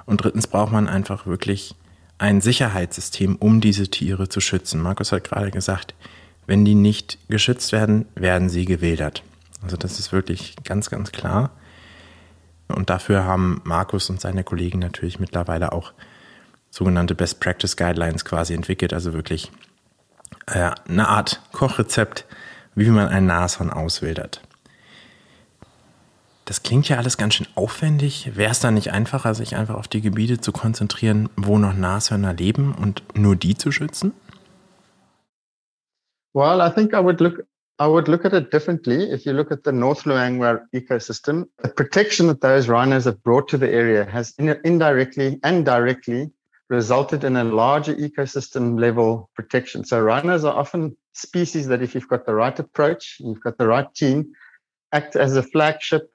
Und 0.05 0.23
drittens 0.23 0.47
braucht 0.47 0.71
man 0.71 0.87
einfach 0.87 1.25
wirklich 1.25 1.75
ein 2.19 2.39
Sicherheitssystem, 2.39 3.35
um 3.35 3.59
diese 3.59 3.89
Tiere 3.89 4.29
zu 4.29 4.39
schützen. 4.39 4.81
Markus 4.81 5.11
hat 5.11 5.25
gerade 5.25 5.51
gesagt, 5.51 5.95
wenn 6.51 6.65
die 6.65 6.75
nicht 6.75 7.17
geschützt 7.29 7.71
werden, 7.71 8.07
werden 8.13 8.49
sie 8.49 8.65
gewildert. 8.65 9.23
Also 9.63 9.77
das 9.77 9.99
ist 9.99 10.11
wirklich 10.11 10.57
ganz, 10.65 10.89
ganz 10.89 11.13
klar. 11.13 11.51
Und 12.67 12.89
dafür 12.89 13.23
haben 13.23 13.61
Markus 13.63 14.09
und 14.09 14.19
seine 14.19 14.43
Kollegen 14.43 14.79
natürlich 14.79 15.17
mittlerweile 15.17 15.71
auch 15.71 15.93
sogenannte 16.69 17.15
Best 17.15 17.39
Practice 17.39 17.77
Guidelines 17.77 18.25
quasi 18.25 18.53
entwickelt, 18.53 18.91
also 18.91 19.13
wirklich 19.13 19.49
äh, 20.47 20.71
eine 20.89 21.07
Art 21.07 21.41
Kochrezept, 21.53 22.25
wie 22.75 22.89
man 22.89 23.07
ein 23.07 23.27
Nashorn 23.27 23.69
auswildert. 23.69 24.41
Das 26.43 26.63
klingt 26.63 26.89
ja 26.89 26.97
alles 26.97 27.15
ganz 27.15 27.35
schön 27.35 27.47
aufwendig. 27.55 28.31
Wäre 28.35 28.51
es 28.51 28.59
dann 28.59 28.73
nicht 28.73 28.91
einfacher, 28.91 29.35
sich 29.35 29.55
einfach 29.55 29.75
auf 29.75 29.87
die 29.87 30.01
Gebiete 30.01 30.41
zu 30.41 30.51
konzentrieren, 30.51 31.29
wo 31.37 31.57
noch 31.57 31.73
Nashörner 31.73 32.33
leben 32.33 32.75
und 32.75 33.03
nur 33.15 33.37
die 33.37 33.55
zu 33.55 33.71
schützen? 33.71 34.11
Well, 36.33 36.61
I 36.61 36.69
think 36.69 36.93
I 36.93 36.99
would 36.99 37.21
look 37.21 37.41
I 37.79 37.87
would 37.87 38.07
look 38.07 38.25
at 38.25 38.33
it 38.33 38.51
differently. 38.51 39.09
If 39.09 39.25
you 39.25 39.33
look 39.33 39.51
at 39.51 39.63
the 39.63 39.71
North 39.71 40.03
Luangwa 40.03 40.61
ecosystem, 40.75 41.45
the 41.63 41.69
protection 41.69 42.27
that 42.27 42.41
those 42.41 42.67
rhinos 42.67 43.05
have 43.05 43.23
brought 43.23 43.47
to 43.49 43.57
the 43.57 43.71
area 43.71 44.05
has 44.05 44.35
indirectly 44.37 45.39
and 45.43 45.65
directly 45.65 46.31
resulted 46.69 47.23
in 47.23 47.35
a 47.35 47.43
larger 47.43 47.95
ecosystem 47.95 48.79
level 48.79 49.31
protection. 49.35 49.83
So 49.83 49.99
rhinos 49.99 50.45
are 50.45 50.53
often 50.53 50.95
species 51.13 51.67
that 51.69 51.81
if 51.81 51.95
you've 51.95 52.07
got 52.07 52.27
the 52.27 52.35
right 52.35 52.57
approach, 52.57 53.17
you've 53.19 53.41
got 53.41 53.57
the 53.57 53.67
right 53.67 53.91
team, 53.95 54.31
act 54.93 55.15
as 55.15 55.35
a 55.35 55.41
flagship 55.41 56.11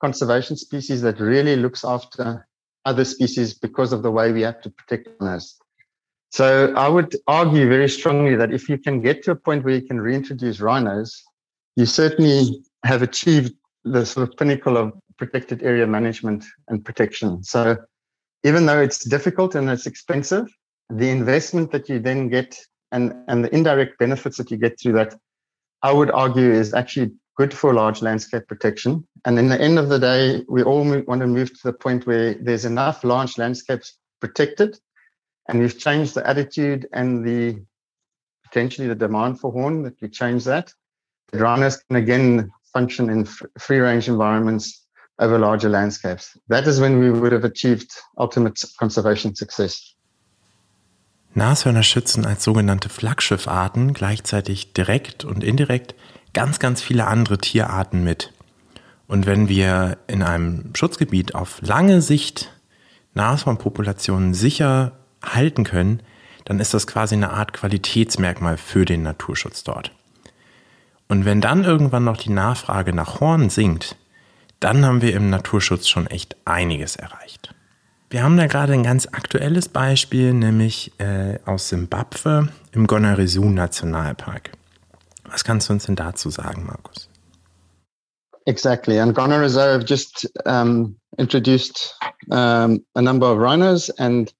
conservation 0.00 0.56
species 0.56 1.02
that 1.02 1.18
really 1.18 1.56
looks 1.56 1.84
after 1.84 2.46
other 2.84 3.04
species 3.04 3.54
because 3.54 3.92
of 3.92 4.04
the 4.04 4.10
way 4.10 4.30
we 4.30 4.42
have 4.42 4.60
to 4.62 4.70
protect 4.70 5.08
rhinos. 5.20 5.58
So 6.32 6.72
I 6.74 6.88
would 6.88 7.14
argue 7.26 7.68
very 7.68 7.90
strongly 7.90 8.36
that 8.36 8.54
if 8.54 8.66
you 8.66 8.78
can 8.78 9.02
get 9.02 9.22
to 9.24 9.32
a 9.32 9.36
point 9.36 9.64
where 9.64 9.74
you 9.74 9.82
can 9.82 10.00
reintroduce 10.00 10.60
rhinos, 10.60 11.22
you 11.76 11.84
certainly 11.84 12.64
have 12.84 13.02
achieved 13.02 13.52
the 13.84 14.06
sort 14.06 14.26
of 14.28 14.36
pinnacle 14.38 14.78
of 14.78 14.94
protected 15.18 15.62
area 15.62 15.86
management 15.86 16.42
and 16.68 16.82
protection. 16.82 17.44
So 17.44 17.76
even 18.44 18.64
though 18.64 18.80
it's 18.80 19.04
difficult 19.04 19.54
and 19.54 19.68
it's 19.68 19.86
expensive, 19.86 20.48
the 20.88 21.10
investment 21.10 21.70
that 21.72 21.90
you 21.90 21.98
then 21.98 22.28
get 22.28 22.58
and, 22.92 23.12
and 23.28 23.44
the 23.44 23.54
indirect 23.54 23.98
benefits 23.98 24.38
that 24.38 24.50
you 24.50 24.56
get 24.56 24.80
through 24.80 24.92
that, 24.92 25.14
I 25.82 25.92
would 25.92 26.10
argue 26.10 26.50
is 26.50 26.72
actually 26.72 27.12
good 27.36 27.52
for 27.52 27.74
large 27.74 28.00
landscape 28.00 28.48
protection. 28.48 29.06
And 29.26 29.38
in 29.38 29.48
the 29.48 29.60
end 29.60 29.78
of 29.78 29.90
the 29.90 29.98
day, 29.98 30.44
we 30.48 30.62
all 30.62 30.82
want 31.06 31.20
to 31.20 31.26
move 31.26 31.50
to 31.50 31.60
the 31.64 31.72
point 31.74 32.06
where 32.06 32.34
there's 32.34 32.64
enough 32.64 33.04
large 33.04 33.36
landscapes 33.36 33.98
protected. 34.20 34.78
And 35.48 35.60
we've 35.60 35.78
changed 35.78 36.14
the 36.14 36.26
attitude 36.26 36.88
and 36.92 37.24
the 37.24 37.62
potentially 38.44 38.88
the 38.88 38.94
demand 38.94 39.40
for 39.40 39.52
horn 39.52 39.82
that 39.82 40.00
we 40.00 40.08
change 40.08 40.44
that. 40.44 40.72
The 41.32 41.38
rhinos 41.38 41.82
can 41.88 41.96
again 41.96 42.50
function 42.72 43.08
in 43.08 43.26
free 43.58 43.80
range 43.80 44.08
environments 44.08 44.86
over 45.18 45.38
larger 45.38 45.68
landscapes. 45.68 46.38
That 46.48 46.66
is 46.66 46.80
when 46.80 47.00
we 47.00 47.10
would 47.10 47.32
have 47.32 47.44
achieved 47.44 47.90
ultimate 48.16 48.62
conservation 48.78 49.34
success. 49.34 49.94
Nashörner 51.34 51.82
schützen 51.82 52.26
als 52.26 52.44
sogenannte 52.44 52.90
Flaggschiffarten 52.90 53.94
gleichzeitig 53.94 54.74
direkt 54.74 55.24
und 55.24 55.42
indirekt 55.42 55.94
ganz, 56.34 56.58
ganz 56.58 56.82
viele 56.82 57.06
andere 57.06 57.38
Tierarten 57.38 58.04
mit. 58.04 58.32
Und 59.06 59.24
wenn 59.26 59.48
wir 59.48 59.98
in 60.06 60.22
einem 60.22 60.74
Schutzgebiet 60.74 61.34
auf 61.34 61.60
lange 61.62 62.02
Sicht 62.02 62.52
Nashornpopulationen 63.14 64.34
sicher 64.34 64.92
halten 65.22 65.64
können, 65.64 66.02
dann 66.44 66.60
ist 66.60 66.74
das 66.74 66.86
quasi 66.86 67.14
eine 67.14 67.30
Art 67.30 67.52
Qualitätsmerkmal 67.52 68.56
für 68.56 68.84
den 68.84 69.02
Naturschutz 69.02 69.64
dort. 69.64 69.92
Und 71.08 71.24
wenn 71.24 71.40
dann 71.40 71.64
irgendwann 71.64 72.04
noch 72.04 72.16
die 72.16 72.30
Nachfrage 72.30 72.94
nach 72.94 73.20
Horn 73.20 73.50
sinkt, 73.50 73.96
dann 74.60 74.84
haben 74.84 75.02
wir 75.02 75.14
im 75.14 75.30
Naturschutz 75.30 75.88
schon 75.88 76.06
echt 76.06 76.36
einiges 76.44 76.96
erreicht. 76.96 77.54
Wir 78.10 78.22
haben 78.22 78.36
da 78.36 78.46
gerade 78.46 78.74
ein 78.74 78.82
ganz 78.82 79.06
aktuelles 79.06 79.68
Beispiel, 79.68 80.34
nämlich 80.34 80.92
äh, 80.98 81.38
aus 81.46 81.70
Simbabwe 81.70 82.48
im 82.72 82.86
Gonarizu 82.86 83.44
Nationalpark. 83.44 84.52
Was 85.24 85.44
kannst 85.44 85.68
du 85.68 85.72
uns 85.72 85.86
denn 85.86 85.96
dazu 85.96 86.28
sagen, 86.30 86.66
Markus? 86.66 87.08
Exactly. 88.44 88.98
And 88.98 89.14
Ghana 89.14 89.38
Reserve 89.38 89.84
just 89.84 90.28
um, 90.44 90.96
introduced 91.16 91.94
um, 92.30 92.84
a 92.94 93.00
number 93.00 93.32
of 93.32 93.38
rhinos, 93.38 93.88
and 93.98 94.32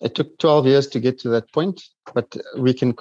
it 0.00 0.14
took 0.14 0.38
12 0.38 0.66
years 0.66 0.86
to 0.88 1.00
get 1.00 1.18
to 1.20 1.28
that 1.30 1.52
point. 1.52 1.82
But 2.14 2.36
we 2.56 2.74
can 2.74 2.94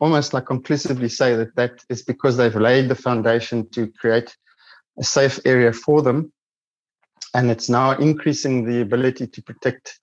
almost 0.00 0.34
like 0.34 0.46
conclusively 0.46 1.08
say 1.08 1.36
that 1.36 1.54
that 1.56 1.84
is 1.88 2.02
because 2.02 2.36
they've 2.36 2.54
laid 2.56 2.88
the 2.88 2.94
foundation 2.94 3.68
to 3.70 3.86
create 3.92 4.36
a 4.98 5.04
safe 5.04 5.38
area 5.44 5.72
for 5.72 6.02
them. 6.02 6.32
And 7.34 7.50
it's 7.50 7.68
now 7.68 7.92
increasing 7.92 8.64
the 8.64 8.80
ability 8.80 9.26
to 9.26 9.42
protect 9.42 9.98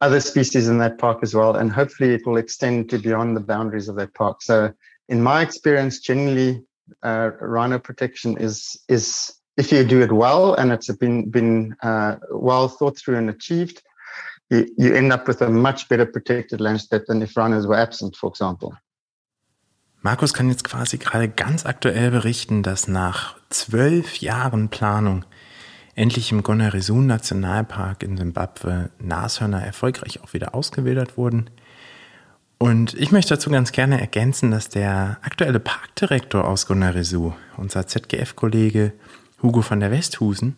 other 0.00 0.20
species 0.20 0.68
in 0.68 0.78
that 0.78 0.98
park 0.98 1.20
as 1.22 1.34
well. 1.34 1.56
And 1.56 1.70
hopefully 1.70 2.12
it 2.14 2.26
will 2.26 2.36
extend 2.36 2.90
to 2.90 2.98
beyond 2.98 3.36
the 3.36 3.40
boundaries 3.40 3.88
of 3.88 3.96
that 3.96 4.12
park. 4.14 4.42
So 4.42 4.72
in 5.08 5.22
my 5.22 5.42
experience, 5.42 6.00
generally, 6.00 6.62
uh, 7.02 7.30
rhino 7.40 7.78
protection 7.78 8.36
is, 8.36 8.76
is 8.88 9.32
if 9.56 9.72
you 9.72 9.84
do 9.84 10.02
it 10.02 10.12
well 10.12 10.54
and 10.54 10.72
it's 10.72 10.94
been, 10.96 11.30
been 11.30 11.76
uh, 11.82 12.16
well 12.30 12.68
thought 12.68 12.98
through 12.98 13.16
and 13.16 13.30
achieved, 13.30 13.82
you, 14.50 14.66
you 14.76 14.94
end 14.94 15.12
up 15.12 15.26
with 15.26 15.40
a 15.42 15.48
much 15.48 15.88
better 15.88 16.06
protected 16.06 16.60
landscape 16.60 17.04
than 17.06 17.22
if 17.22 17.36
rhinos 17.36 17.66
were 17.66 17.76
absent, 17.76 18.16
for 18.16 18.30
example. 18.30 18.72
Markus 20.02 20.34
kann 20.34 20.50
jetzt 20.50 20.64
quasi 20.64 20.98
gerade 20.98 21.30
ganz 21.30 21.64
aktuell 21.64 22.10
berichten, 22.10 22.62
dass 22.62 22.88
nach 22.88 23.36
zwölf 23.48 24.16
Jahren 24.16 24.68
Planung 24.68 25.24
endlich 25.94 26.30
im 26.30 26.42
Gonarisun 26.42 27.06
Nationalpark 27.06 28.02
in 28.02 28.18
Simbabwe 28.18 28.90
Nashörner 28.98 29.64
erfolgreich 29.64 30.22
auch 30.22 30.34
wieder 30.34 30.54
ausgewildert 30.54 31.16
wurden. 31.16 31.48
Und 32.58 32.94
ich 32.94 33.12
möchte 33.12 33.34
dazu 33.34 33.50
ganz 33.50 33.72
gerne 33.72 34.00
ergänzen, 34.00 34.50
dass 34.50 34.68
der 34.68 35.18
aktuelle 35.22 35.60
Parkdirektor 35.60 36.46
aus 36.46 36.66
Gonarisu, 36.66 37.32
unser 37.56 37.86
ZGF-Kollege 37.86 38.92
Hugo 39.42 39.64
van 39.68 39.80
der 39.80 39.90
Westhusen, 39.90 40.56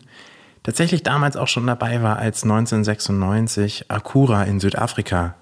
tatsächlich 0.67 1.01
damals 1.01 1.37
auch 1.37 1.47
schon 1.47 1.65
dabei 1.65 2.03
war, 2.03 2.19
als 2.19 2.43
1996 2.43 3.89
Akura 3.89 4.43
in 4.43 4.59
Südafrika 4.59 5.35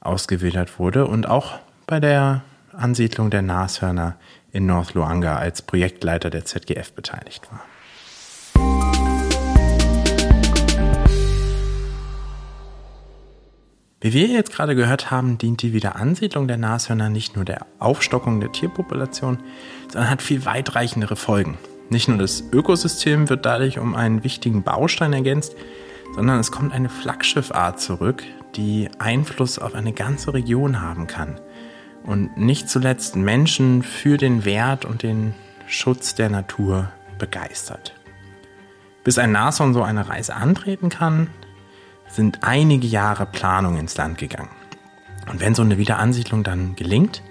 ausgewildert 0.00 0.80
wurde 0.80 1.06
und 1.06 1.28
auch 1.28 1.60
bei 1.86 2.00
der 2.00 2.42
Ansiedlung 2.72 3.30
der 3.30 3.42
Nashörner 3.42 4.16
in 4.50 4.66
North 4.66 4.94
Luanga 4.94 5.36
als 5.36 5.62
Projektleiter 5.62 6.28
der 6.28 6.44
ZGF 6.44 6.92
beteiligt 6.92 7.48
war. 7.52 7.60
Wie 14.00 14.12
wir 14.12 14.26
jetzt 14.26 14.50
gerade 14.50 14.74
gehört 14.74 15.12
haben, 15.12 15.38
dient 15.38 15.62
die 15.62 15.72
Wiederansiedlung 15.72 16.48
der 16.48 16.56
Nashörner 16.56 17.10
nicht 17.10 17.36
nur 17.36 17.44
der 17.44 17.64
Aufstockung 17.78 18.40
der 18.40 18.50
Tierpopulation, 18.50 19.38
sondern 19.92 20.10
hat 20.10 20.20
viel 20.20 20.44
weitreichendere 20.44 21.14
Folgen. 21.14 21.58
Nicht 21.90 22.08
nur 22.08 22.18
das 22.18 22.44
Ökosystem 22.52 23.28
wird 23.28 23.44
dadurch 23.44 23.78
um 23.78 23.94
einen 23.94 24.24
wichtigen 24.24 24.62
Baustein 24.62 25.12
ergänzt, 25.12 25.54
sondern 26.14 26.40
es 26.40 26.50
kommt 26.50 26.72
eine 26.72 26.88
Flaggschiffart 26.88 27.80
zurück, 27.80 28.22
die 28.56 28.88
Einfluss 28.98 29.58
auf 29.58 29.74
eine 29.74 29.92
ganze 29.92 30.32
Region 30.32 30.80
haben 30.80 31.06
kann 31.06 31.40
und 32.04 32.36
nicht 32.36 32.68
zuletzt 32.68 33.16
Menschen 33.16 33.82
für 33.82 34.16
den 34.16 34.44
Wert 34.44 34.84
und 34.84 35.02
den 35.02 35.34
Schutz 35.66 36.14
der 36.14 36.28
Natur 36.30 36.90
begeistert. 37.18 37.94
Bis 39.02 39.18
ein 39.18 39.32
Nashorn 39.32 39.74
so 39.74 39.82
eine 39.82 40.08
Reise 40.08 40.34
antreten 40.34 40.88
kann, 40.88 41.28
sind 42.08 42.38
einige 42.42 42.86
Jahre 42.86 43.26
Planung 43.26 43.76
ins 43.76 43.96
Land 43.96 44.18
gegangen. 44.18 44.50
Und 45.30 45.40
wenn 45.40 45.54
so 45.54 45.62
eine 45.62 45.78
Wiederansiedlung 45.78 46.44
dann 46.44 46.76
gelingt, 46.76 47.22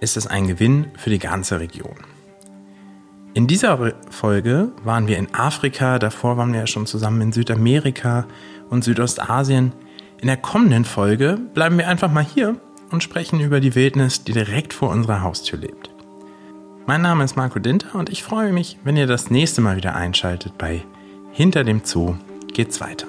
ist 0.00 0.16
es 0.16 0.26
ein 0.26 0.46
Gewinn 0.46 0.88
für 0.96 1.10
die 1.10 1.18
ganze 1.18 1.58
Region. 1.58 1.96
In 3.36 3.46
dieser 3.46 3.92
Folge 4.08 4.72
waren 4.82 5.08
wir 5.08 5.18
in 5.18 5.34
Afrika, 5.34 5.98
davor 5.98 6.38
waren 6.38 6.54
wir 6.54 6.60
ja 6.60 6.66
schon 6.66 6.86
zusammen 6.86 7.20
in 7.20 7.32
Südamerika 7.32 8.24
und 8.70 8.82
Südostasien. 8.82 9.72
In 10.22 10.28
der 10.28 10.38
kommenden 10.38 10.86
Folge 10.86 11.38
bleiben 11.52 11.76
wir 11.76 11.86
einfach 11.86 12.10
mal 12.10 12.24
hier 12.24 12.56
und 12.90 13.02
sprechen 13.02 13.40
über 13.40 13.60
die 13.60 13.74
Wildnis, 13.74 14.24
die 14.24 14.32
direkt 14.32 14.72
vor 14.72 14.88
unserer 14.88 15.20
Haustür 15.20 15.58
lebt. 15.58 15.90
Mein 16.86 17.02
Name 17.02 17.24
ist 17.24 17.36
Marco 17.36 17.58
Dinter 17.58 17.94
und 17.96 18.08
ich 18.08 18.22
freue 18.22 18.54
mich, 18.54 18.78
wenn 18.84 18.96
ihr 18.96 19.06
das 19.06 19.30
nächste 19.30 19.60
Mal 19.60 19.76
wieder 19.76 19.94
einschaltet 19.94 20.56
bei 20.56 20.82
Hinter 21.30 21.62
dem 21.62 21.82
Zoo 21.84 22.14
geht's 22.54 22.80
weiter. 22.80 23.06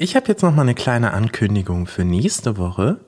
Ich 0.00 0.14
habe 0.14 0.28
jetzt 0.28 0.42
noch 0.42 0.54
mal 0.54 0.62
eine 0.62 0.76
kleine 0.76 1.12
Ankündigung 1.12 1.88
für 1.88 2.04
nächste 2.04 2.56
Woche. 2.56 3.00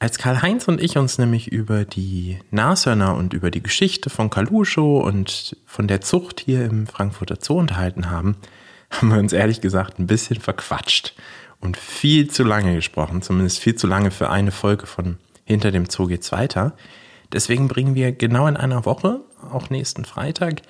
Als 0.00 0.18
Karl-Heinz 0.18 0.66
und 0.66 0.82
ich 0.82 0.98
uns 0.98 1.18
nämlich 1.18 1.52
über 1.52 1.84
die 1.84 2.40
Nashörner 2.50 3.14
und 3.14 3.32
über 3.32 3.52
die 3.52 3.62
Geschichte 3.62 4.10
von 4.10 4.28
Kalusho 4.28 4.98
und 4.98 5.56
von 5.66 5.86
der 5.86 6.00
Zucht 6.00 6.40
hier 6.40 6.64
im 6.64 6.88
Frankfurter 6.88 7.36
Zoo 7.40 7.60
unterhalten 7.60 8.10
haben, 8.10 8.34
haben 8.90 9.08
wir 9.10 9.20
uns 9.20 9.32
ehrlich 9.32 9.60
gesagt 9.60 10.00
ein 10.00 10.08
bisschen 10.08 10.40
verquatscht 10.40 11.14
und 11.60 11.76
viel 11.76 12.28
zu 12.28 12.42
lange 12.42 12.74
gesprochen, 12.74 13.22
zumindest 13.22 13.60
viel 13.60 13.76
zu 13.76 13.86
lange 13.86 14.10
für 14.10 14.28
eine 14.28 14.50
Folge 14.50 14.86
von 14.86 15.18
Hinter 15.44 15.70
dem 15.70 15.88
Zoo 15.88 16.08
geht's 16.08 16.32
weiter. 16.32 16.76
Deswegen 17.32 17.68
bringen 17.68 17.94
wir 17.94 18.10
genau 18.10 18.48
in 18.48 18.56
einer 18.56 18.84
Woche, 18.84 19.20
auch 19.52 19.70
nächsten 19.70 20.04
Freitag, 20.04 20.62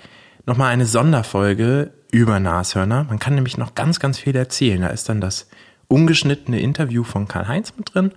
nochmal 0.47 0.73
eine 0.73 0.87
Sonderfolge 0.87 1.93
über 2.11 2.41
Nashörner. 2.41 3.05
Man 3.05 3.19
kann 3.19 3.35
nämlich 3.35 3.59
noch 3.59 3.75
ganz, 3.75 4.01
ganz 4.01 4.19
viel 4.19 4.35
erzählen. 4.35 4.81
Da 4.81 4.89
ist 4.89 5.09
dann 5.09 5.21
das 5.21 5.49
ungeschnittene 5.89 6.61
Interview 6.61 7.05
von 7.05 7.29
Karl-Heinz 7.29 7.75
mit 7.77 7.95
drin. 7.95 8.13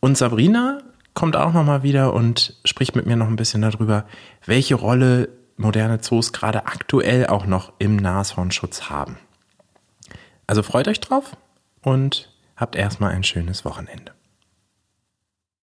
Und 0.00 0.18
Sabrina 0.18 0.82
kommt 1.14 1.36
auch 1.36 1.52
nochmal 1.52 1.82
wieder 1.82 2.12
und 2.12 2.58
spricht 2.64 2.96
mit 2.96 3.06
mir 3.06 3.16
noch 3.16 3.28
ein 3.28 3.36
bisschen 3.36 3.62
darüber, 3.62 4.04
welche 4.44 4.74
Rolle 4.74 5.28
moderne 5.56 6.00
Zoos 6.00 6.32
gerade 6.32 6.66
aktuell 6.66 7.26
auch 7.26 7.46
noch 7.46 7.72
im 7.78 7.96
Nashornschutz 7.96 8.90
haben. 8.90 9.18
Also 10.46 10.62
freut 10.62 10.88
euch 10.88 11.00
drauf 11.00 11.36
und 11.82 12.32
habt 12.56 12.76
erstmal 12.76 13.12
ein 13.12 13.24
schönes 13.24 13.64
Wochenende. 13.64 14.12